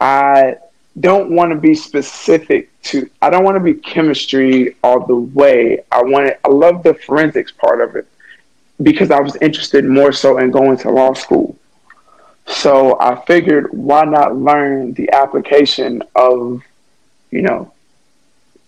I 0.00 0.56
don't 0.98 1.30
want 1.30 1.52
to 1.52 1.56
be 1.56 1.74
specific 1.74 2.70
to. 2.82 3.08
I 3.22 3.30
don't 3.30 3.44
want 3.44 3.56
to 3.56 3.60
be 3.60 3.74
chemistry 3.74 4.76
all 4.82 5.06
the 5.06 5.16
way. 5.16 5.84
I 5.92 6.02
want. 6.02 6.34
I 6.44 6.48
love 6.48 6.82
the 6.82 6.94
forensics 6.94 7.52
part 7.52 7.80
of 7.80 7.96
it 7.96 8.06
because 8.82 9.10
I 9.10 9.20
was 9.20 9.36
interested 9.36 9.84
more 9.84 10.12
so 10.12 10.38
in 10.38 10.50
going 10.50 10.76
to 10.78 10.90
law 10.90 11.14
school. 11.14 11.56
So 12.46 12.98
I 13.00 13.24
figured, 13.24 13.72
why 13.72 14.04
not 14.04 14.36
learn 14.36 14.92
the 14.94 15.10
application 15.12 16.02
of, 16.14 16.62
you 17.30 17.42
know, 17.42 17.72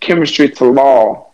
chemistry 0.00 0.48
to 0.48 0.64
law 0.64 1.28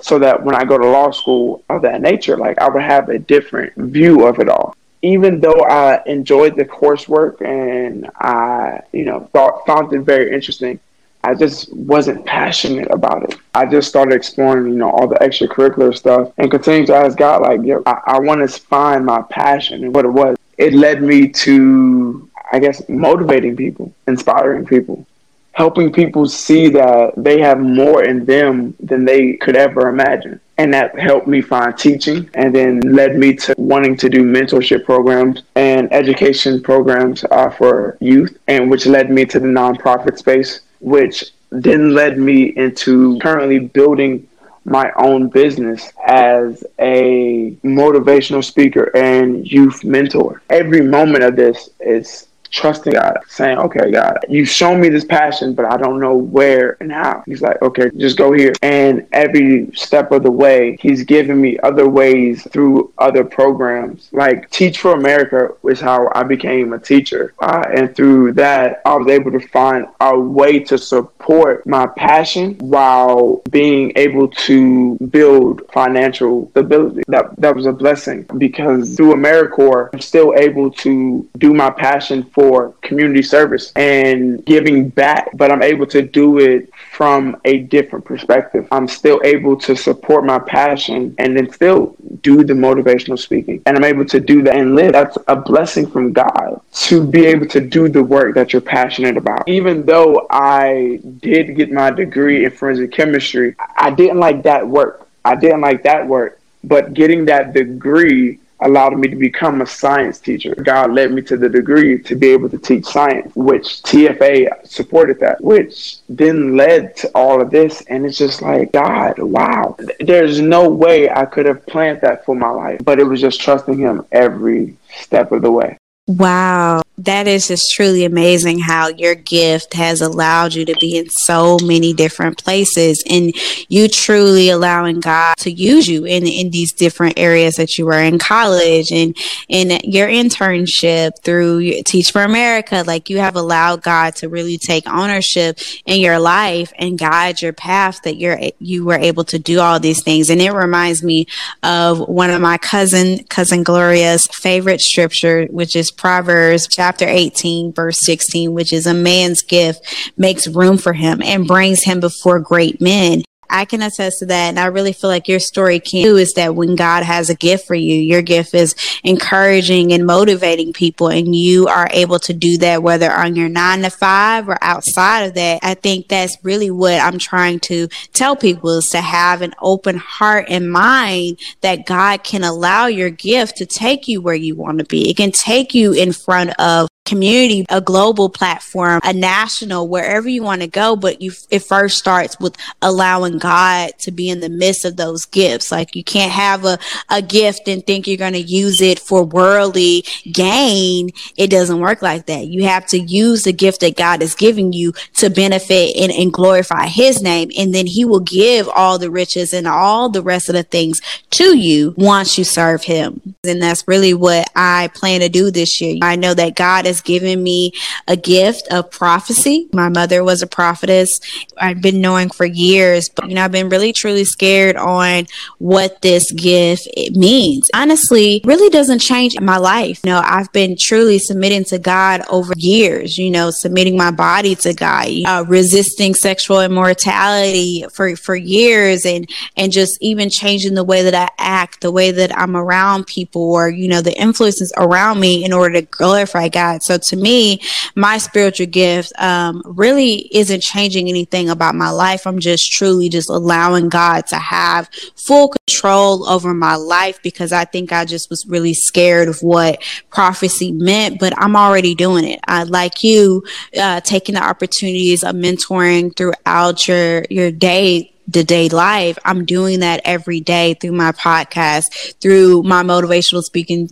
so 0.00 0.18
that 0.18 0.42
when 0.42 0.54
I 0.54 0.64
go 0.64 0.76
to 0.76 0.86
law 0.86 1.10
school 1.10 1.62
of 1.68 1.82
that 1.82 2.00
nature, 2.00 2.36
like 2.36 2.58
I 2.58 2.68
would 2.68 2.82
have 2.82 3.08
a 3.08 3.18
different 3.18 3.74
view 3.76 4.26
of 4.26 4.38
it 4.38 4.48
all. 4.48 4.76
Even 5.02 5.40
though 5.40 5.60
I 5.64 6.02
enjoyed 6.06 6.56
the 6.56 6.64
coursework 6.64 7.42
and 7.42 8.10
I, 8.16 8.80
you 8.92 9.04
know, 9.04 9.28
thought 9.32 9.66
found 9.66 9.92
it 9.92 10.00
very 10.00 10.32
interesting, 10.32 10.80
I 11.22 11.34
just 11.34 11.74
wasn't 11.74 12.26
passionate 12.26 12.90
about 12.90 13.24
it. 13.24 13.38
I 13.54 13.66
just 13.66 13.88
started 13.88 14.14
exploring, 14.14 14.72
you 14.72 14.78
know, 14.78 14.90
all 14.90 15.06
the 15.06 15.16
extracurricular 15.16 15.96
stuff 15.96 16.32
and 16.36 16.50
continued 16.50 16.88
to 16.88 16.96
ask 16.96 17.16
God, 17.16 17.42
like, 17.42 17.62
yo, 17.62 17.82
I, 17.86 18.00
I 18.04 18.18
want 18.18 18.40
to 18.48 18.60
find 18.60 19.06
my 19.06 19.22
passion 19.30 19.84
and 19.84 19.94
what 19.94 20.04
it 20.04 20.10
was. 20.10 20.36
It 20.58 20.74
led 20.74 21.02
me 21.02 21.28
to, 21.28 22.28
I 22.52 22.58
guess, 22.58 22.86
motivating 22.88 23.56
people, 23.56 23.92
inspiring 24.06 24.66
people 24.66 25.06
helping 25.54 25.92
people 25.92 26.28
see 26.28 26.68
that 26.68 27.12
they 27.16 27.40
have 27.40 27.60
more 27.60 28.02
in 28.02 28.24
them 28.24 28.74
than 28.80 29.04
they 29.04 29.34
could 29.34 29.56
ever 29.56 29.88
imagine. 29.88 30.40
And 30.58 30.74
that 30.74 30.98
helped 30.98 31.26
me 31.26 31.40
find 31.40 31.76
teaching 31.76 32.28
and 32.34 32.54
then 32.54 32.80
led 32.80 33.16
me 33.16 33.34
to 33.36 33.54
wanting 33.56 33.96
to 33.98 34.08
do 34.08 34.24
mentorship 34.24 34.84
programs 34.84 35.42
and 35.54 35.92
education 35.92 36.62
programs 36.62 37.24
uh, 37.30 37.50
for 37.50 37.96
youth, 38.00 38.36
and 38.48 38.70
which 38.70 38.86
led 38.86 39.10
me 39.10 39.24
to 39.26 39.40
the 39.40 39.46
nonprofit 39.46 40.18
space, 40.18 40.60
which 40.80 41.32
then 41.50 41.94
led 41.94 42.18
me 42.18 42.56
into 42.56 43.18
currently 43.20 43.60
building 43.60 44.28
my 44.64 44.90
own 44.96 45.28
business 45.28 45.92
as 46.06 46.64
a 46.78 47.56
motivational 47.62 48.42
speaker 48.42 48.90
and 48.96 49.50
youth 49.50 49.84
mentor. 49.84 50.42
Every 50.50 50.80
moment 50.80 51.22
of 51.22 51.36
this 51.36 51.68
is 51.80 52.28
trusting 52.54 52.92
God, 52.92 53.18
saying, 53.28 53.58
okay, 53.58 53.90
God, 53.90 54.18
you've 54.28 54.48
shown 54.48 54.80
me 54.80 54.88
this 54.88 55.04
passion, 55.04 55.54
but 55.54 55.64
I 55.64 55.76
don't 55.76 55.98
know 55.98 56.16
where 56.16 56.76
and 56.80 56.92
how. 56.92 57.24
He's 57.26 57.42
like, 57.42 57.60
okay, 57.60 57.90
just 57.96 58.16
go 58.16 58.32
here. 58.32 58.52
And 58.62 59.06
every 59.12 59.70
step 59.74 60.12
of 60.12 60.22
the 60.22 60.30
way, 60.30 60.78
he's 60.80 61.02
given 61.02 61.40
me 61.40 61.58
other 61.62 61.88
ways 61.88 62.46
through 62.50 62.92
other 62.98 63.24
programs. 63.24 64.08
Like 64.12 64.48
Teach 64.50 64.78
for 64.78 64.92
America 64.92 65.54
was 65.62 65.80
how 65.80 66.08
I 66.14 66.22
became 66.22 66.72
a 66.72 66.78
teacher. 66.78 67.34
Uh, 67.40 67.64
and 67.74 67.94
through 67.94 68.34
that, 68.34 68.82
I 68.86 68.94
was 68.94 69.08
able 69.08 69.32
to 69.32 69.40
find 69.48 69.86
a 70.00 70.18
way 70.18 70.60
to 70.60 70.78
support 70.78 71.66
my 71.66 71.86
passion 71.88 72.54
while 72.58 73.42
being 73.50 73.92
able 73.96 74.28
to 74.28 74.96
build 75.10 75.62
financial 75.72 76.48
stability. 76.50 77.02
That, 77.08 77.34
that 77.38 77.56
was 77.56 77.66
a 77.66 77.72
blessing 77.72 78.26
because 78.38 78.96
through 78.96 79.14
AmeriCorps, 79.14 79.90
I'm 79.92 80.00
still 80.00 80.34
able 80.36 80.70
to 80.70 81.28
do 81.38 81.52
my 81.52 81.70
passion 81.70 82.22
for 82.32 82.43
for 82.48 82.74
community 82.82 83.22
service 83.22 83.72
and 83.74 84.44
giving 84.44 84.90
back, 84.90 85.30
but 85.34 85.50
I'm 85.50 85.62
able 85.62 85.86
to 85.86 86.02
do 86.02 86.38
it 86.38 86.70
from 86.92 87.40
a 87.46 87.58
different 87.58 88.04
perspective. 88.04 88.68
I'm 88.70 88.86
still 88.86 89.18
able 89.24 89.56
to 89.60 89.74
support 89.74 90.26
my 90.26 90.38
passion 90.38 91.14
and 91.18 91.34
then 91.34 91.50
still 91.50 91.96
do 92.20 92.44
the 92.44 92.52
motivational 92.52 93.18
speaking. 93.18 93.62
And 93.64 93.76
I'm 93.76 93.84
able 93.84 94.04
to 94.06 94.20
do 94.20 94.42
that 94.42 94.56
and 94.56 94.74
live. 94.74 94.92
That's 94.92 95.16
a 95.26 95.36
blessing 95.36 95.86
from 95.90 96.12
God 96.12 96.60
to 96.88 97.06
be 97.06 97.24
able 97.24 97.46
to 97.46 97.60
do 97.60 97.88
the 97.88 98.04
work 98.04 98.34
that 98.34 98.52
you're 98.52 98.60
passionate 98.60 99.16
about. 99.16 99.48
Even 99.48 99.86
though 99.86 100.26
I 100.30 101.00
did 101.20 101.56
get 101.56 101.72
my 101.72 101.90
degree 101.90 102.44
in 102.44 102.50
forensic 102.50 102.92
chemistry, 102.92 103.56
I 103.76 103.90
didn't 103.90 104.20
like 104.20 104.42
that 104.42 104.68
work. 104.68 105.08
I 105.24 105.34
didn't 105.34 105.62
like 105.62 105.82
that 105.84 106.06
work. 106.06 106.40
But 106.62 106.92
getting 106.92 107.24
that 107.26 107.54
degree 107.54 108.38
allowed 108.64 108.98
me 108.98 109.08
to 109.08 109.16
become 109.16 109.60
a 109.60 109.66
science 109.66 110.18
teacher. 110.18 110.54
God 110.54 110.92
led 110.92 111.12
me 111.12 111.22
to 111.22 111.36
the 111.36 111.48
degree 111.48 111.98
to 112.02 112.16
be 112.16 112.28
able 112.28 112.48
to 112.48 112.58
teach 112.58 112.86
science, 112.86 113.34
which 113.34 113.82
TFA 113.82 114.66
supported 114.66 115.20
that, 115.20 115.42
which 115.42 115.98
then 116.08 116.56
led 116.56 116.96
to 116.96 117.10
all 117.14 117.40
of 117.40 117.50
this. 117.50 117.82
And 117.82 118.04
it's 118.04 118.18
just 118.18 118.42
like, 118.42 118.72
God, 118.72 119.18
wow. 119.18 119.76
There's 120.00 120.40
no 120.40 120.68
way 120.68 121.10
I 121.10 121.24
could 121.26 121.46
have 121.46 121.66
planned 121.66 122.00
that 122.00 122.24
for 122.24 122.34
my 122.34 122.50
life, 122.50 122.80
but 122.84 122.98
it 122.98 123.04
was 123.04 123.20
just 123.20 123.40
trusting 123.40 123.78
Him 123.78 124.04
every 124.12 124.76
step 124.96 125.32
of 125.32 125.42
the 125.42 125.52
way. 125.52 125.78
Wow. 126.06 126.82
That 126.98 127.26
is 127.26 127.48
just 127.48 127.72
truly 127.72 128.04
amazing 128.04 128.60
how 128.60 128.88
your 128.88 129.16
gift 129.16 129.74
has 129.74 130.00
allowed 130.00 130.54
you 130.54 130.64
to 130.66 130.74
be 130.78 130.96
in 130.96 131.08
so 131.10 131.58
many 131.60 131.92
different 131.92 132.42
places 132.42 133.02
and 133.10 133.34
you 133.68 133.88
truly 133.88 134.48
allowing 134.50 135.00
God 135.00 135.34
to 135.38 135.50
use 135.50 135.88
you 135.88 136.04
in, 136.04 136.24
in 136.26 136.50
these 136.50 136.72
different 136.72 137.18
areas 137.18 137.56
that 137.56 137.78
you 137.78 137.86
were 137.86 137.98
in 137.98 138.18
college 138.18 138.92
and 138.92 139.16
in 139.48 139.70
your 139.82 140.06
internship 140.06 141.12
through 141.24 141.82
Teach 141.82 142.12
for 142.12 142.22
America. 142.22 142.84
Like 142.86 143.10
you 143.10 143.18
have 143.18 143.34
allowed 143.34 143.82
God 143.82 144.14
to 144.16 144.28
really 144.28 144.56
take 144.56 144.86
ownership 144.86 145.58
in 145.86 146.00
your 146.00 146.20
life 146.20 146.72
and 146.78 146.98
guide 146.98 147.42
your 147.42 147.52
path 147.52 148.02
that 148.02 148.16
you're, 148.16 148.38
you 148.60 148.84
were 148.84 148.98
able 148.98 149.24
to 149.24 149.38
do 149.38 149.58
all 149.58 149.80
these 149.80 150.02
things. 150.02 150.30
And 150.30 150.40
it 150.40 150.52
reminds 150.52 151.02
me 151.02 151.26
of 151.64 151.98
one 151.98 152.30
of 152.30 152.40
my 152.40 152.56
cousin, 152.58 153.24
cousin 153.24 153.64
Gloria's 153.64 154.28
favorite 154.28 154.80
scripture, 154.80 155.46
which 155.46 155.74
is 155.74 155.90
Proverbs 155.96 156.66
chapter 156.66 157.06
18, 157.06 157.72
verse 157.72 157.98
16, 158.00 158.52
which 158.52 158.72
is 158.72 158.86
a 158.86 158.94
man's 158.94 159.42
gift 159.42 159.84
makes 160.16 160.46
room 160.46 160.78
for 160.78 160.92
him 160.92 161.22
and 161.22 161.46
brings 161.46 161.84
him 161.84 162.00
before 162.00 162.40
great 162.40 162.80
men. 162.80 163.22
I 163.50 163.64
can 163.64 163.82
attest 163.82 164.20
to 164.20 164.26
that. 164.26 164.48
And 164.48 164.58
I 164.58 164.66
really 164.66 164.92
feel 164.92 165.10
like 165.10 165.28
your 165.28 165.40
story 165.40 165.80
can 165.80 166.04
is 166.16 166.34
that 166.34 166.54
when 166.54 166.76
God 166.76 167.02
has 167.02 167.30
a 167.30 167.34
gift 167.34 167.66
for 167.66 167.74
you, 167.74 167.94
your 167.94 168.22
gift 168.22 168.54
is 168.54 168.74
encouraging 169.02 169.92
and 169.92 170.06
motivating 170.06 170.72
people. 170.72 171.08
And 171.08 171.34
you 171.34 171.66
are 171.66 171.88
able 171.90 172.18
to 172.20 172.32
do 172.32 172.58
that, 172.58 172.82
whether 172.82 173.10
on 173.10 173.36
your 173.36 173.48
nine 173.48 173.82
to 173.82 173.90
five 173.90 174.48
or 174.48 174.58
outside 174.60 175.22
of 175.22 175.34
that. 175.34 175.60
I 175.62 175.74
think 175.74 176.08
that's 176.08 176.36
really 176.42 176.70
what 176.70 177.00
I'm 177.00 177.18
trying 177.18 177.60
to 177.60 177.88
tell 178.12 178.36
people 178.36 178.78
is 178.78 178.90
to 178.90 179.00
have 179.00 179.42
an 179.42 179.54
open 179.60 179.96
heart 179.96 180.46
and 180.48 180.70
mind 180.70 181.38
that 181.60 181.86
God 181.86 182.24
can 182.24 182.44
allow 182.44 182.86
your 182.86 183.10
gift 183.10 183.56
to 183.58 183.66
take 183.66 184.08
you 184.08 184.20
where 184.20 184.34
you 184.34 184.54
want 184.54 184.78
to 184.78 184.84
be. 184.84 185.10
It 185.10 185.16
can 185.16 185.32
take 185.32 185.74
you 185.74 185.92
in 185.92 186.12
front 186.12 186.50
of 186.60 186.88
community, 187.04 187.66
a 187.68 187.80
global 187.80 188.30
platform, 188.30 189.00
a 189.04 189.12
national, 189.12 189.88
wherever 189.88 190.28
you 190.28 190.42
want 190.42 190.62
to 190.62 190.66
go. 190.66 190.96
But 190.96 191.20
you, 191.20 191.32
it 191.50 191.60
first 191.60 191.98
starts 191.98 192.40
with 192.40 192.56
allowing 192.80 193.38
God 193.38 193.92
to 194.00 194.10
be 194.10 194.30
in 194.30 194.40
the 194.40 194.48
midst 194.48 194.84
of 194.84 194.96
those 194.96 195.26
gifts. 195.26 195.70
Like 195.70 195.94
you 195.94 196.02
can't 196.02 196.32
have 196.32 196.64
a, 196.64 196.78
a 197.10 197.20
gift 197.20 197.68
and 197.68 197.86
think 197.86 198.06
you're 198.06 198.16
going 198.16 198.32
to 198.32 198.40
use 198.40 198.80
it 198.80 198.98
for 198.98 199.22
worldly 199.22 200.04
gain. 200.32 201.10
It 201.36 201.48
doesn't 201.50 201.80
work 201.80 202.00
like 202.00 202.26
that. 202.26 202.46
You 202.46 202.64
have 202.64 202.86
to 202.86 202.98
use 202.98 203.44
the 203.44 203.52
gift 203.52 203.80
that 203.80 203.96
God 203.96 204.22
is 204.22 204.34
giving 204.34 204.72
you 204.72 204.92
to 205.16 205.28
benefit 205.28 205.96
and, 205.96 206.10
and 206.10 206.32
glorify 206.32 206.86
his 206.86 207.22
name. 207.22 207.50
And 207.58 207.74
then 207.74 207.86
he 207.86 208.04
will 208.04 208.20
give 208.20 208.68
all 208.68 208.98
the 208.98 209.10
riches 209.10 209.52
and 209.52 209.66
all 209.66 210.08
the 210.08 210.22
rest 210.22 210.48
of 210.48 210.54
the 210.54 210.62
things 210.62 211.02
to 211.30 211.56
you 211.56 211.94
once 211.98 212.38
you 212.38 212.44
serve 212.44 212.82
him. 212.84 213.20
And 213.44 213.60
that's 213.60 213.86
really 213.86 214.14
what 214.14 214.48
I 214.56 214.88
plan 214.94 215.20
to 215.20 215.28
do 215.28 215.50
this 215.50 215.80
year. 215.82 215.98
I 216.00 216.16
know 216.16 216.32
that 216.32 216.56
God 216.56 216.86
is 216.86 216.93
has 216.94 217.00
given 217.00 217.42
me 217.42 217.72
a 218.06 218.16
gift 218.16 218.68
of 218.70 218.90
prophecy. 218.90 219.68
My 219.72 219.88
mother 219.88 220.22
was 220.22 220.42
a 220.42 220.46
prophetess. 220.46 221.20
I've 221.58 221.82
been 221.82 222.00
knowing 222.00 222.30
for 222.30 222.46
years, 222.46 223.08
but 223.08 223.28
you 223.28 223.34
know, 223.34 223.44
I've 223.44 223.52
been 223.52 223.68
really 223.68 223.92
truly 223.92 224.24
scared 224.24 224.76
on 224.76 225.26
what 225.58 226.00
this 226.02 226.30
gift 226.30 226.88
means. 227.12 227.70
Honestly, 227.74 228.40
really 228.44 228.70
doesn't 228.70 229.00
change 229.00 229.38
my 229.40 229.56
life. 229.56 230.00
You 230.04 230.10
know, 230.10 230.22
I've 230.24 230.52
been 230.52 230.76
truly 230.76 231.18
submitting 231.18 231.64
to 231.64 231.78
God 231.78 232.22
over 232.30 232.52
years, 232.56 233.18
you 233.18 233.30
know, 233.30 233.50
submitting 233.50 233.96
my 233.96 234.12
body 234.12 234.54
to 234.56 234.72
God, 234.72 235.08
uh, 235.26 235.44
resisting 235.48 236.14
sexual 236.14 236.60
immortality 236.60 237.84
for, 237.92 238.14
for 238.16 238.36
years 238.36 239.04
and, 239.04 239.28
and 239.56 239.72
just 239.72 239.98
even 240.00 240.30
changing 240.30 240.74
the 240.74 240.84
way 240.84 241.02
that 241.02 241.14
I 241.14 241.28
act, 241.38 241.80
the 241.80 241.90
way 241.90 242.12
that 242.12 242.36
I'm 242.38 242.56
around 242.56 243.06
people 243.06 243.52
or, 243.52 243.68
you 243.68 243.88
know, 243.88 244.00
the 244.00 244.16
influences 244.18 244.72
around 244.76 245.18
me 245.18 245.44
in 245.44 245.52
order 245.52 245.80
to 245.80 245.82
glorify 245.82 246.48
God. 246.48 246.83
So 246.84 246.98
to 246.98 247.16
me, 247.16 247.60
my 247.94 248.18
spiritual 248.18 248.66
gift 248.66 249.12
um, 249.18 249.62
really 249.64 250.28
isn't 250.36 250.60
changing 250.60 251.08
anything 251.08 251.48
about 251.48 251.74
my 251.74 251.90
life. 251.90 252.26
I'm 252.26 252.38
just 252.38 252.70
truly 252.70 253.08
just 253.08 253.30
allowing 253.30 253.88
God 253.88 254.26
to 254.28 254.36
have 254.36 254.88
full 255.16 255.48
control 255.48 256.28
over 256.28 256.52
my 256.52 256.76
life 256.76 257.20
because 257.22 257.52
I 257.52 257.64
think 257.64 257.92
I 257.92 258.04
just 258.04 258.30
was 258.30 258.46
really 258.46 258.74
scared 258.74 259.28
of 259.28 259.42
what 259.42 259.82
prophecy 260.10 260.72
meant, 260.72 261.18
but 261.20 261.32
I'm 261.36 261.56
already 261.56 261.94
doing 261.94 262.24
it. 262.24 262.40
I 262.46 262.64
like 262.64 263.02
you 263.02 263.44
uh, 263.78 264.00
taking 264.00 264.34
the 264.34 264.44
opportunities 264.44 265.24
of 265.24 265.34
mentoring 265.34 266.14
throughout 266.16 266.86
your 266.86 267.24
your 267.30 267.50
day 267.50 268.14
to 268.32 268.44
day 268.44 268.68
life, 268.68 269.18
I'm 269.24 269.44
doing 269.44 269.80
that 269.80 270.00
every 270.04 270.40
day 270.40 270.74
through 270.74 270.92
my 270.92 271.12
podcast, 271.12 272.20
through 272.20 272.62
my 272.62 272.82
motivational 272.82 273.42
speaking 273.42 273.90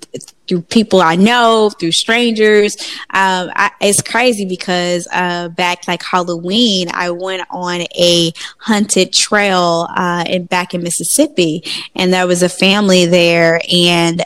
through 0.52 0.60
people 0.60 1.00
I 1.00 1.16
know, 1.16 1.70
through 1.80 1.92
strangers. 1.92 2.76
Um, 3.08 3.50
I, 3.56 3.70
it's 3.80 4.02
crazy 4.02 4.44
because 4.44 5.08
uh, 5.10 5.48
back 5.48 5.88
like 5.88 6.02
Halloween, 6.02 6.88
I 6.92 7.10
went 7.10 7.42
on 7.50 7.80
a 7.80 8.32
hunted 8.58 9.14
trail 9.14 9.88
uh, 9.96 10.24
in 10.28 10.44
back 10.44 10.74
in 10.74 10.82
Mississippi, 10.82 11.64
and 11.94 12.12
there 12.12 12.26
was 12.26 12.42
a 12.42 12.50
family 12.50 13.06
there, 13.06 13.62
and 13.72 14.22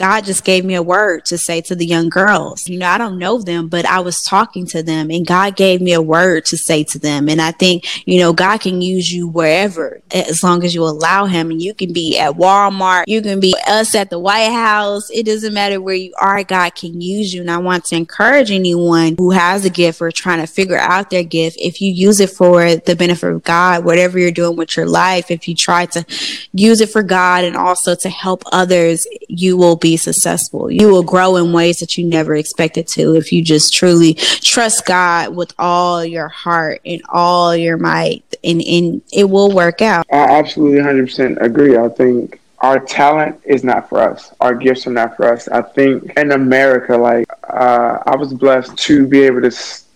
God 0.00 0.24
just 0.24 0.44
gave 0.44 0.64
me 0.64 0.76
a 0.76 0.82
word 0.82 1.26
to 1.26 1.36
say 1.36 1.60
to 1.60 1.76
the 1.76 1.84
young 1.84 2.08
girls. 2.08 2.66
You 2.66 2.78
know, 2.78 2.88
I 2.88 2.96
don't 2.96 3.18
know 3.18 3.36
them, 3.38 3.68
but 3.68 3.84
I 3.84 4.00
was 4.00 4.22
talking 4.22 4.64
to 4.68 4.82
them, 4.82 5.10
and 5.10 5.26
God 5.26 5.56
gave 5.56 5.82
me 5.82 5.92
a 5.92 6.00
word 6.00 6.46
to 6.46 6.56
say 6.56 6.84
to 6.84 6.98
them. 6.98 7.28
And 7.28 7.38
I 7.38 7.50
think 7.50 7.84
you 8.08 8.18
know 8.18 8.32
God 8.32 8.62
can 8.62 8.80
use 8.80 9.12
you 9.12 9.28
wherever 9.28 10.00
as 10.10 10.42
long 10.42 10.64
as 10.64 10.74
you 10.74 10.84
allow 10.84 11.26
Him. 11.26 11.50
And 11.50 11.60
you 11.60 11.74
can 11.74 11.92
be 11.92 12.18
at 12.18 12.32
Walmart, 12.32 13.04
you 13.08 13.20
can 13.20 13.40
be 13.40 13.54
us 13.68 13.94
at 13.94 14.08
the 14.08 14.18
White 14.18 14.50
House. 14.50 15.10
It 15.10 15.26
doesn't 15.26 15.52
matter 15.52 15.82
where 15.82 15.94
you 15.94 16.14
are, 16.18 16.42
God 16.44 16.74
can 16.74 16.98
use 17.02 17.34
you. 17.34 17.42
And 17.42 17.50
I 17.50 17.58
want 17.58 17.84
to 17.86 17.96
encourage 17.96 18.50
anyone 18.50 19.16
who 19.18 19.32
has 19.32 19.66
a 19.66 19.70
gift 19.70 20.00
or 20.00 20.10
trying 20.10 20.40
to 20.40 20.46
figure 20.46 20.78
out 20.78 21.10
their 21.10 21.24
gift. 21.24 21.58
If 21.60 21.82
you 21.82 21.92
use 21.92 22.20
it 22.20 22.30
for 22.30 22.74
the 22.74 22.96
benefit 22.96 23.30
of 23.30 23.42
God, 23.42 23.84
whatever 23.84 24.18
you're 24.18 24.30
doing 24.30 24.56
with 24.56 24.78
your 24.78 24.86
life, 24.86 25.30
if 25.30 25.46
you 25.46 25.54
try 25.54 25.84
to 25.84 26.06
use 26.54 26.80
it 26.80 26.88
for 26.88 27.02
God 27.02 27.44
and 27.44 27.54
also 27.54 27.94
to 27.96 28.08
help 28.08 28.44
others, 28.50 29.06
you 29.28 29.58
will 29.58 29.76
be 29.76 29.89
successful. 29.96 30.70
You 30.70 30.88
will 30.88 31.02
grow 31.02 31.36
in 31.36 31.52
ways 31.52 31.78
that 31.78 31.96
you 31.96 32.04
never 32.04 32.34
expected 32.34 32.86
to 32.88 33.16
if 33.16 33.32
you 33.32 33.42
just 33.42 33.72
truly 33.72 34.14
trust 34.14 34.86
God 34.86 35.34
with 35.34 35.52
all 35.58 36.04
your 36.04 36.28
heart 36.28 36.80
and 36.84 37.02
all 37.08 37.54
your 37.56 37.76
might 37.76 38.24
and, 38.44 38.62
and 38.62 39.02
it 39.12 39.28
will 39.28 39.52
work 39.52 39.82
out. 39.82 40.06
I 40.12 40.38
absolutely 40.38 40.80
100% 40.80 41.40
agree. 41.40 41.76
I 41.76 41.88
think 41.88 42.40
our 42.60 42.78
talent 42.78 43.40
is 43.44 43.64
not 43.64 43.88
for 43.88 44.00
us. 44.00 44.32
Our 44.40 44.54
gifts 44.54 44.86
are 44.86 44.92
not 44.92 45.16
for 45.16 45.32
us. 45.32 45.48
I 45.48 45.62
think 45.62 46.12
in 46.16 46.32
America, 46.32 46.96
like 46.96 47.26
uh, 47.48 47.98
I 48.04 48.16
was 48.16 48.34
blessed 48.34 48.76
to 48.78 49.06
be 49.06 49.22
able 49.22 49.40
to 49.42 49.50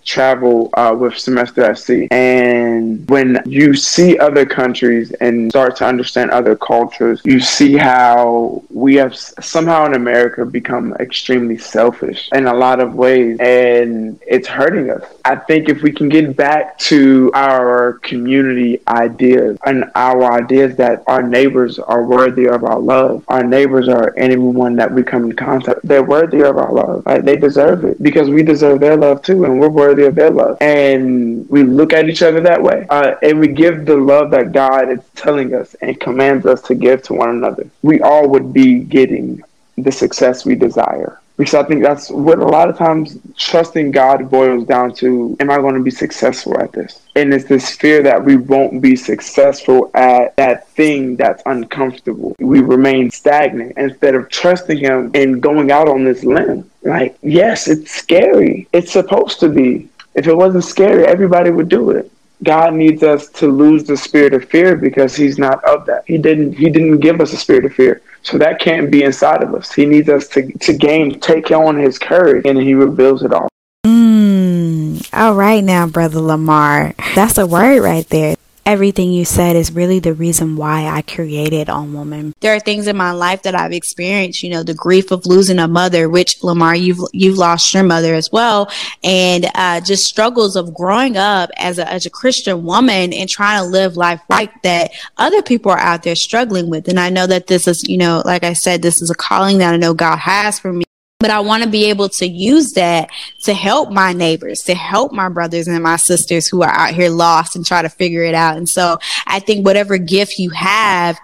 travel 0.04 0.70
uh, 0.74 0.94
with 0.98 1.18
Semester 1.18 1.74
Sea. 1.74 2.08
And 2.10 3.08
when 3.08 3.42
you 3.46 3.74
see 3.74 4.18
other 4.18 4.46
countries 4.46 5.10
and 5.12 5.50
start 5.50 5.76
to 5.76 5.86
understand 5.86 6.30
other 6.30 6.56
cultures, 6.56 7.20
you 7.24 7.40
see 7.40 7.76
how 7.76 8.62
we 8.70 8.96
have 8.96 9.16
somehow 9.16 9.86
in 9.86 9.94
America 9.94 10.44
become 10.44 10.94
extremely 10.94 11.58
selfish 11.58 12.28
in 12.32 12.46
a 12.46 12.54
lot 12.54 12.80
of 12.80 12.94
ways, 12.94 13.38
and 13.40 14.20
it's 14.26 14.48
hurting 14.48 14.90
us. 14.90 15.04
I 15.24 15.36
think 15.36 15.68
if 15.68 15.82
we 15.82 15.92
can 15.92 16.08
get 16.08 16.36
back 16.36 16.78
to 16.90 17.30
our 17.34 17.94
community 18.02 18.80
ideas 18.88 19.58
and 19.64 19.84
our 19.94 20.32
ideas 20.32 20.76
that 20.76 21.02
our 21.06 21.22
neighbors 21.22 21.78
are 21.78 22.04
worthy 22.04 22.46
of 22.46 22.64
our 22.64 22.78
love, 22.78 23.24
our 23.28 23.42
neighbors 23.42 23.88
are 23.88 24.14
anyone 24.16 24.76
that 24.76 24.92
we 24.92 25.02
come 25.02 25.24
in 25.24 25.36
contact, 25.36 25.80
they're 25.84 26.02
worthy 26.02 26.42
of 26.42 26.56
our 26.56 26.72
love. 26.72 27.04
Right? 27.06 27.24
They 27.24 27.36
deserve 27.36 27.84
it 27.84 28.02
because 28.02 28.28
we 28.28 28.42
deserve 28.42 28.80
their 28.80 28.96
love 28.96 29.22
too, 29.22 29.44
and 29.44 29.58
we're 29.58 29.68
worthy 29.68 29.93
of 30.02 30.14
their 30.14 30.30
love. 30.30 30.58
And 30.60 31.48
we 31.48 31.62
look 31.62 31.92
at 31.92 32.08
each 32.08 32.22
other 32.22 32.40
that 32.40 32.62
way. 32.62 32.86
Uh, 32.90 33.14
and 33.22 33.38
we 33.38 33.48
give 33.48 33.86
the 33.86 33.96
love 33.96 34.30
that 34.32 34.52
God 34.52 34.90
is 34.90 35.00
telling 35.14 35.54
us 35.54 35.74
and 35.80 35.98
commands 36.00 36.44
us 36.44 36.60
to 36.62 36.74
give 36.74 37.02
to 37.04 37.14
one 37.14 37.30
another. 37.30 37.66
We 37.82 38.00
all 38.00 38.28
would 38.28 38.52
be 38.52 38.80
getting 38.80 39.42
the 39.76 39.92
success 39.92 40.44
we 40.44 40.54
desire. 40.56 41.20
Because 41.36 41.54
I 41.54 41.64
think 41.64 41.82
that's 41.82 42.10
what 42.10 42.38
a 42.38 42.46
lot 42.46 42.68
of 42.68 42.78
times 42.78 43.18
trusting 43.36 43.90
God 43.90 44.30
boils 44.30 44.66
down 44.66 44.94
to 44.96 45.36
am 45.40 45.50
I 45.50 45.56
going 45.56 45.74
to 45.74 45.82
be 45.82 45.90
successful 45.90 46.60
at 46.60 46.72
this? 46.72 47.00
And 47.16 47.34
it's 47.34 47.46
this 47.46 47.70
fear 47.70 48.02
that 48.04 48.24
we 48.24 48.36
won't 48.36 48.80
be 48.80 48.94
successful 48.94 49.90
at 49.94 50.36
that 50.36 50.68
thing 50.68 51.16
that's 51.16 51.42
uncomfortable. 51.46 52.36
We 52.38 52.60
remain 52.60 53.10
stagnant 53.10 53.76
instead 53.76 54.14
of 54.14 54.28
trusting 54.30 54.78
Him 54.78 55.10
and 55.14 55.42
going 55.42 55.72
out 55.72 55.88
on 55.88 56.04
this 56.04 56.22
limb. 56.22 56.70
Like, 56.82 57.18
yes, 57.22 57.66
it's 57.66 57.90
scary. 57.90 58.68
It's 58.72 58.92
supposed 58.92 59.40
to 59.40 59.48
be. 59.48 59.88
If 60.14 60.28
it 60.28 60.36
wasn't 60.36 60.64
scary, 60.64 61.04
everybody 61.04 61.50
would 61.50 61.68
do 61.68 61.90
it. 61.90 62.12
God 62.42 62.74
needs 62.74 63.02
us 63.02 63.28
to 63.30 63.48
lose 63.48 63.84
the 63.84 63.96
spirit 63.96 64.34
of 64.34 64.44
fear 64.44 64.76
because 64.76 65.14
he's 65.14 65.38
not 65.38 65.64
of 65.64 65.86
that. 65.86 66.04
He 66.06 66.18
didn't 66.18 66.54
he 66.54 66.68
didn't 66.68 66.98
give 66.98 67.20
us 67.20 67.32
a 67.32 67.36
spirit 67.36 67.64
of 67.64 67.72
fear. 67.72 68.02
So 68.22 68.38
that 68.38 68.58
can't 68.58 68.90
be 68.90 69.02
inside 69.02 69.42
of 69.42 69.54
us. 69.54 69.72
He 69.72 69.84
needs 69.84 70.08
us 70.08 70.28
to, 70.28 70.50
to 70.50 70.72
gain, 70.72 71.20
take 71.20 71.50
on 71.50 71.78
his 71.78 71.98
courage, 71.98 72.46
and 72.46 72.58
he 72.58 72.74
reveals 72.74 73.22
it 73.22 73.32
all. 73.32 73.48
Mm, 73.86 75.06
all 75.12 75.34
right 75.34 75.62
now, 75.62 75.86
Brother 75.86 76.20
Lamar. 76.20 76.94
That's 77.14 77.36
a 77.36 77.46
word 77.46 77.82
right 77.82 78.08
there 78.08 78.36
everything 78.66 79.12
you 79.12 79.24
said 79.24 79.56
is 79.56 79.72
really 79.72 79.98
the 79.98 80.14
reason 80.14 80.56
why 80.56 80.86
I 80.86 81.02
created 81.02 81.68
On 81.68 81.92
Woman. 81.92 82.34
There 82.40 82.54
are 82.54 82.60
things 82.60 82.86
in 82.86 82.96
my 82.96 83.12
life 83.12 83.42
that 83.42 83.54
I've 83.54 83.72
experienced, 83.72 84.42
you 84.42 84.50
know, 84.50 84.62
the 84.62 84.74
grief 84.74 85.10
of 85.10 85.26
losing 85.26 85.58
a 85.58 85.68
mother, 85.68 86.08
which 86.08 86.42
Lamar, 86.42 86.74
you've, 86.74 87.00
you've 87.12 87.38
lost 87.38 87.72
your 87.74 87.82
mother 87.82 88.14
as 88.14 88.30
well. 88.32 88.70
And, 89.02 89.46
uh, 89.54 89.80
just 89.80 90.06
struggles 90.06 90.56
of 90.56 90.74
growing 90.74 91.16
up 91.16 91.50
as 91.56 91.78
a, 91.78 91.90
as 91.90 92.06
a 92.06 92.10
Christian 92.10 92.64
woman 92.64 93.12
and 93.12 93.28
trying 93.28 93.62
to 93.62 93.68
live 93.68 93.96
life 93.96 94.20
right 94.28 94.50
that 94.62 94.92
other 95.18 95.42
people 95.42 95.70
are 95.70 95.78
out 95.78 96.02
there 96.02 96.16
struggling 96.16 96.70
with. 96.70 96.88
And 96.88 96.98
I 96.98 97.10
know 97.10 97.26
that 97.26 97.46
this 97.46 97.68
is, 97.68 97.86
you 97.88 97.98
know, 97.98 98.22
like 98.24 98.44
I 98.44 98.52
said, 98.52 98.82
this 98.82 99.02
is 99.02 99.10
a 99.10 99.14
calling 99.14 99.58
that 99.58 99.74
I 99.74 99.76
know 99.76 99.94
God 99.94 100.16
has 100.16 100.58
for 100.58 100.72
me 100.72 100.83
but 101.24 101.30
I 101.30 101.40
want 101.40 101.62
to 101.62 101.68
be 101.70 101.86
able 101.86 102.10
to 102.10 102.28
use 102.28 102.72
that 102.72 103.08
to 103.44 103.54
help 103.54 103.90
my 103.90 104.12
neighbors, 104.12 104.60
to 104.64 104.74
help 104.74 105.10
my 105.10 105.30
brothers 105.30 105.66
and 105.66 105.82
my 105.82 105.96
sisters 105.96 106.46
who 106.46 106.62
are 106.62 106.68
out 106.70 106.92
here 106.92 107.08
lost 107.08 107.56
and 107.56 107.64
try 107.64 107.80
to 107.80 107.88
figure 107.88 108.24
it 108.24 108.34
out. 108.34 108.58
And 108.58 108.68
so 108.68 108.98
I 109.26 109.40
think 109.40 109.64
whatever 109.64 109.96
gift 109.96 110.38
you 110.38 110.50
have, 110.50 111.18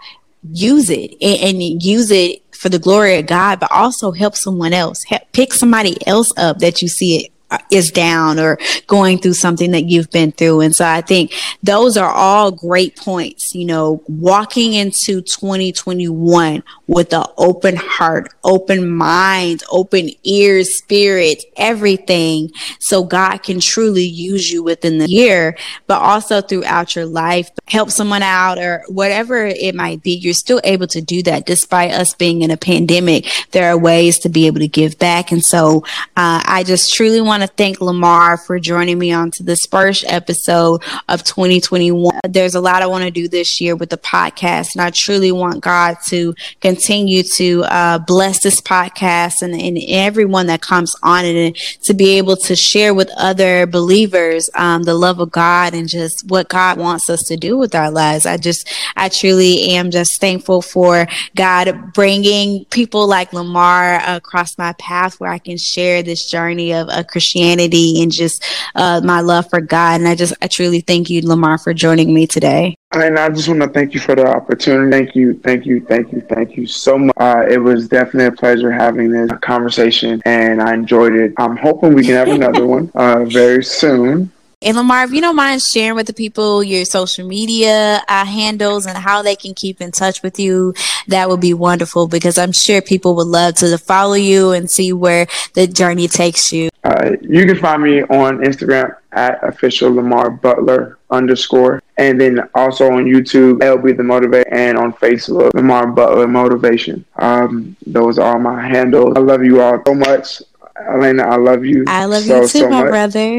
use 0.55 0.89
it 0.89 1.13
and, 1.21 1.63
and 1.63 1.83
use 1.83 2.11
it 2.11 2.43
for 2.55 2.71
the 2.71 2.79
glory 2.79 3.19
of 3.19 3.27
God, 3.27 3.61
but 3.61 3.71
also 3.71 4.11
help 4.11 4.37
someone 4.37 4.73
else. 4.73 5.05
Help, 5.05 5.21
pick 5.33 5.53
somebody 5.53 5.99
else 6.07 6.33
up 6.39 6.61
that 6.61 6.81
you 6.81 6.89
see 6.89 7.17
it 7.17 7.33
is 7.71 7.91
down 7.91 8.39
or 8.39 8.59
going 8.87 9.19
through 9.19 9.35
something 9.35 9.71
that 9.73 9.85
you've 9.85 10.11
been 10.11 10.33
through. 10.33 10.61
And 10.61 10.75
so 10.75 10.85
I 10.85 11.01
think 11.01 11.33
those 11.63 11.97
are 11.97 12.11
all 12.11 12.51
great 12.51 12.97
points, 12.97 13.55
you 13.55 13.65
know, 13.65 14.03
walking 14.09 14.75
into 14.75 15.21
2021 15.23 16.63
with 16.87 17.13
an 17.13 17.25
open 17.37 17.77
heart, 17.77 18.33
open 18.45 18.91
mind, 18.91 19.63
open 19.71 20.11
ears, 20.25 20.75
spirit, 20.75 21.45
everything. 21.57 22.51
So 22.79 23.05
God 23.05 23.39
can 23.39 23.61
truly 23.61 24.05
use 24.05 24.51
you 24.51 24.63
within 24.63 24.99
the 24.99 25.09
year, 25.09 25.57
but 25.87 26.01
also 26.01 26.41
throughout 26.41 26.95
your 26.97 27.07
life, 27.07 27.51
help 27.69 27.91
someone 27.91 28.23
out 28.23 28.59
or 28.59 28.85
whatever 28.89 29.47
it 29.47 29.75
might 29.75 30.03
be. 30.03 30.13
You're 30.13 30.35
still 30.35 30.61
able 30.65 30.87
to 30.89 31.01
do 31.01 31.23
that 31.25 31.47
despite 31.47 31.93
us 31.93 32.15
being 32.15 32.43
in 32.43 32.51
a 32.51 32.57
pandemic. 32.57 33.27
There 33.53 33.71
are 33.71 33.79
ways 33.79 34.19
to 34.21 34.29
be 34.29 34.47
able 34.47 34.61
to 34.61 34.69
give 34.69 34.99
back. 34.99 35.33
And 35.33 35.45
so 35.45 35.85
uh, 36.17 36.43
I 36.45 36.65
just 36.67 36.93
truly 36.93 37.21
want 37.21 37.40
want 37.41 37.51
to 37.51 37.57
thank 37.57 37.81
Lamar 37.81 38.37
for 38.37 38.59
joining 38.59 38.99
me 38.99 39.13
on 39.13 39.31
to 39.31 39.43
this 39.43 39.65
first 39.65 40.05
episode 40.07 40.83
of 41.09 41.25
2021. 41.25 42.21
There's 42.29 42.55
a 42.55 42.61
lot 42.61 42.83
I 42.83 42.87
want 42.87 43.05
to 43.05 43.11
do 43.11 43.29
this 43.29 43.63
year 43.63 43.75
with 43.75 43.89
the 43.89 43.97
podcast, 43.97 44.75
and 44.75 44.83
I 44.83 44.91
truly 44.91 45.33
want 45.33 45.63
God 45.63 45.97
to 46.09 46.35
continue 46.61 47.23
to 47.37 47.65
uh, 47.65 47.99
bless 47.99 48.43
this 48.43 48.61
podcast 48.61 49.41
and, 49.41 49.55
and, 49.55 49.79
everyone 49.89 50.47
that 50.49 50.61
comes 50.61 50.95
on 51.03 51.25
it, 51.25 51.35
and 51.35 51.57
to 51.83 51.95
be 51.95 52.19
able 52.19 52.37
to 52.37 52.55
share 52.55 52.93
with 52.93 53.09
other 53.17 53.67
believers 53.67 54.51
um, 54.55 54.83
the 54.83 54.95
love 54.95 55.19
of 55.19 55.31
God 55.31 55.73
and 55.73 55.89
just 55.89 56.29
what 56.29 56.49
God 56.49 56.77
wants 56.77 57.09
us 57.09 57.23
to 57.25 57.37
do 57.37 57.57
with 57.57 57.75
our 57.75 57.91
lives. 57.91 58.27
I 58.27 58.37
just, 58.37 58.69
I 58.97 59.09
truly 59.09 59.71
am 59.71 59.91
just 59.91 60.21
thankful 60.21 60.61
for 60.61 61.07
God 61.35 61.95
bringing 61.95 62.67
people 62.67 63.07
like 63.07 63.33
Lamar 63.33 64.01
across 64.07 64.59
my 64.59 64.75
path 64.75 65.19
where 65.19 65.31
I 65.31 65.39
can 65.39 65.57
share 65.57 66.03
this 66.03 66.31
journey 66.31 66.75
of 66.75 66.89
a 66.91 67.03
Christian 67.03 67.30
Christianity 67.31 68.03
and 68.03 68.11
just 68.11 68.45
uh, 68.75 69.01
my 69.05 69.21
love 69.21 69.49
for 69.49 69.61
God. 69.61 70.01
And 70.01 70.09
I 70.09 70.15
just, 70.15 70.33
I 70.43 70.49
truly 70.49 70.81
thank 70.81 71.11
you, 71.11 71.23
Lamar, 71.23 71.59
for 71.59 71.73
joining 71.73 72.13
me 72.13 72.27
today. 72.27 72.77
And 72.93 73.19
I 73.19 73.29
just 73.29 73.49
want 73.49 73.63
to 73.63 73.69
thank 73.69 73.95
you 73.95 74.01
for 74.01 74.17
the 74.17 74.27
opportunity. 74.27 74.91
Thank 74.91 75.15
you, 75.15 75.35
thank 75.35 75.65
you, 75.65 75.81
thank 75.87 76.13
you, 76.13 76.21
thank 76.23 76.57
you 76.57 76.67
so 76.67 76.99
much. 76.99 77.15
Uh, 77.17 77.45
it 77.49 77.59
was 77.59 77.89
definitely 77.89 78.27
a 78.27 78.33
pleasure 78.33 78.73
having 78.73 79.13
this 79.13 79.31
conversation, 79.43 80.21
and 80.25 80.61
I 80.61 80.75
enjoyed 80.75 81.15
it. 81.15 81.33
I'm 81.39 81.57
hoping 81.57 81.95
we 81.95 82.05
can 82.05 82.15
have 82.15 82.29
another 82.29 82.67
one 82.67 82.91
uh, 82.97 83.25
very 83.27 83.63
soon. 83.63 84.33
And 84.63 84.77
Lamar, 84.77 85.05
if 85.05 85.13
you 85.13 85.23
don't 85.23 85.37
mind 85.37 85.63
sharing 85.63 85.95
with 85.95 86.07
the 86.07 86.13
people 86.13 86.63
your 86.63 86.85
social 86.85 87.27
media 87.27 88.03
uh, 88.07 88.27
handles 88.27 88.85
and 88.85 88.99
how 88.99 89.23
they 89.23 89.35
can 89.35 89.55
keep 89.55 89.81
in 89.81 89.91
touch 89.91 90.23
with 90.23 90.39
you, 90.39 90.75
that 91.09 91.31
would 91.31 91.41
be 91.41 91.55
wonderful 91.55 92.07
because 92.07 92.37
I'm 92.37 92.53
sure 92.53 92.83
people 92.83 93.15
would 93.15 93.27
love 93.27 93.55
to 93.55 93.79
follow 93.79 94.13
you 94.13 94.51
and 94.51 94.71
see 94.71 94.93
where 94.93 95.27
the 95.55 95.67
journey 95.67 96.09
takes 96.09 96.53
you. 96.53 96.69
Uh, 96.85 97.13
you 97.23 97.47
can 97.47 97.57
find 97.57 97.83
me 97.83 98.03
on 98.03 98.41
Instagram 98.41 98.95
at 99.13 99.43
official 99.43 99.95
Lamar 99.95 100.29
Butler 100.29 100.99
underscore, 101.11 101.83
and 101.97 102.21
then 102.21 102.47
also 102.55 102.91
on 102.93 103.07
YouTube, 103.07 103.61
LB 103.61 103.97
the 103.97 104.03
Motivate, 104.03 104.47
and 104.53 104.77
on 104.77 104.93
Facebook, 104.93 105.55
Lamar 105.55 105.87
Butler 105.87 106.29
Motivation. 106.29 107.03
Um, 107.17 107.77
those 107.87 108.19
are 108.19 108.35
all 108.35 108.41
my 108.41 108.61
handles. 108.69 109.17
I 109.17 109.21
love 109.21 109.43
you 109.43 109.63
all 109.63 109.83
so 109.87 109.95
much. 109.95 110.43
Elena, 110.89 111.25
I 111.25 111.37
love 111.37 111.65
you. 111.65 111.85
I 111.87 112.05
love 112.07 112.23
so, 112.23 112.37
you 112.37 112.43
too, 112.43 112.59
so 112.61 112.71
my 112.71 112.83
much. 112.83 112.91
brother. 112.91 113.29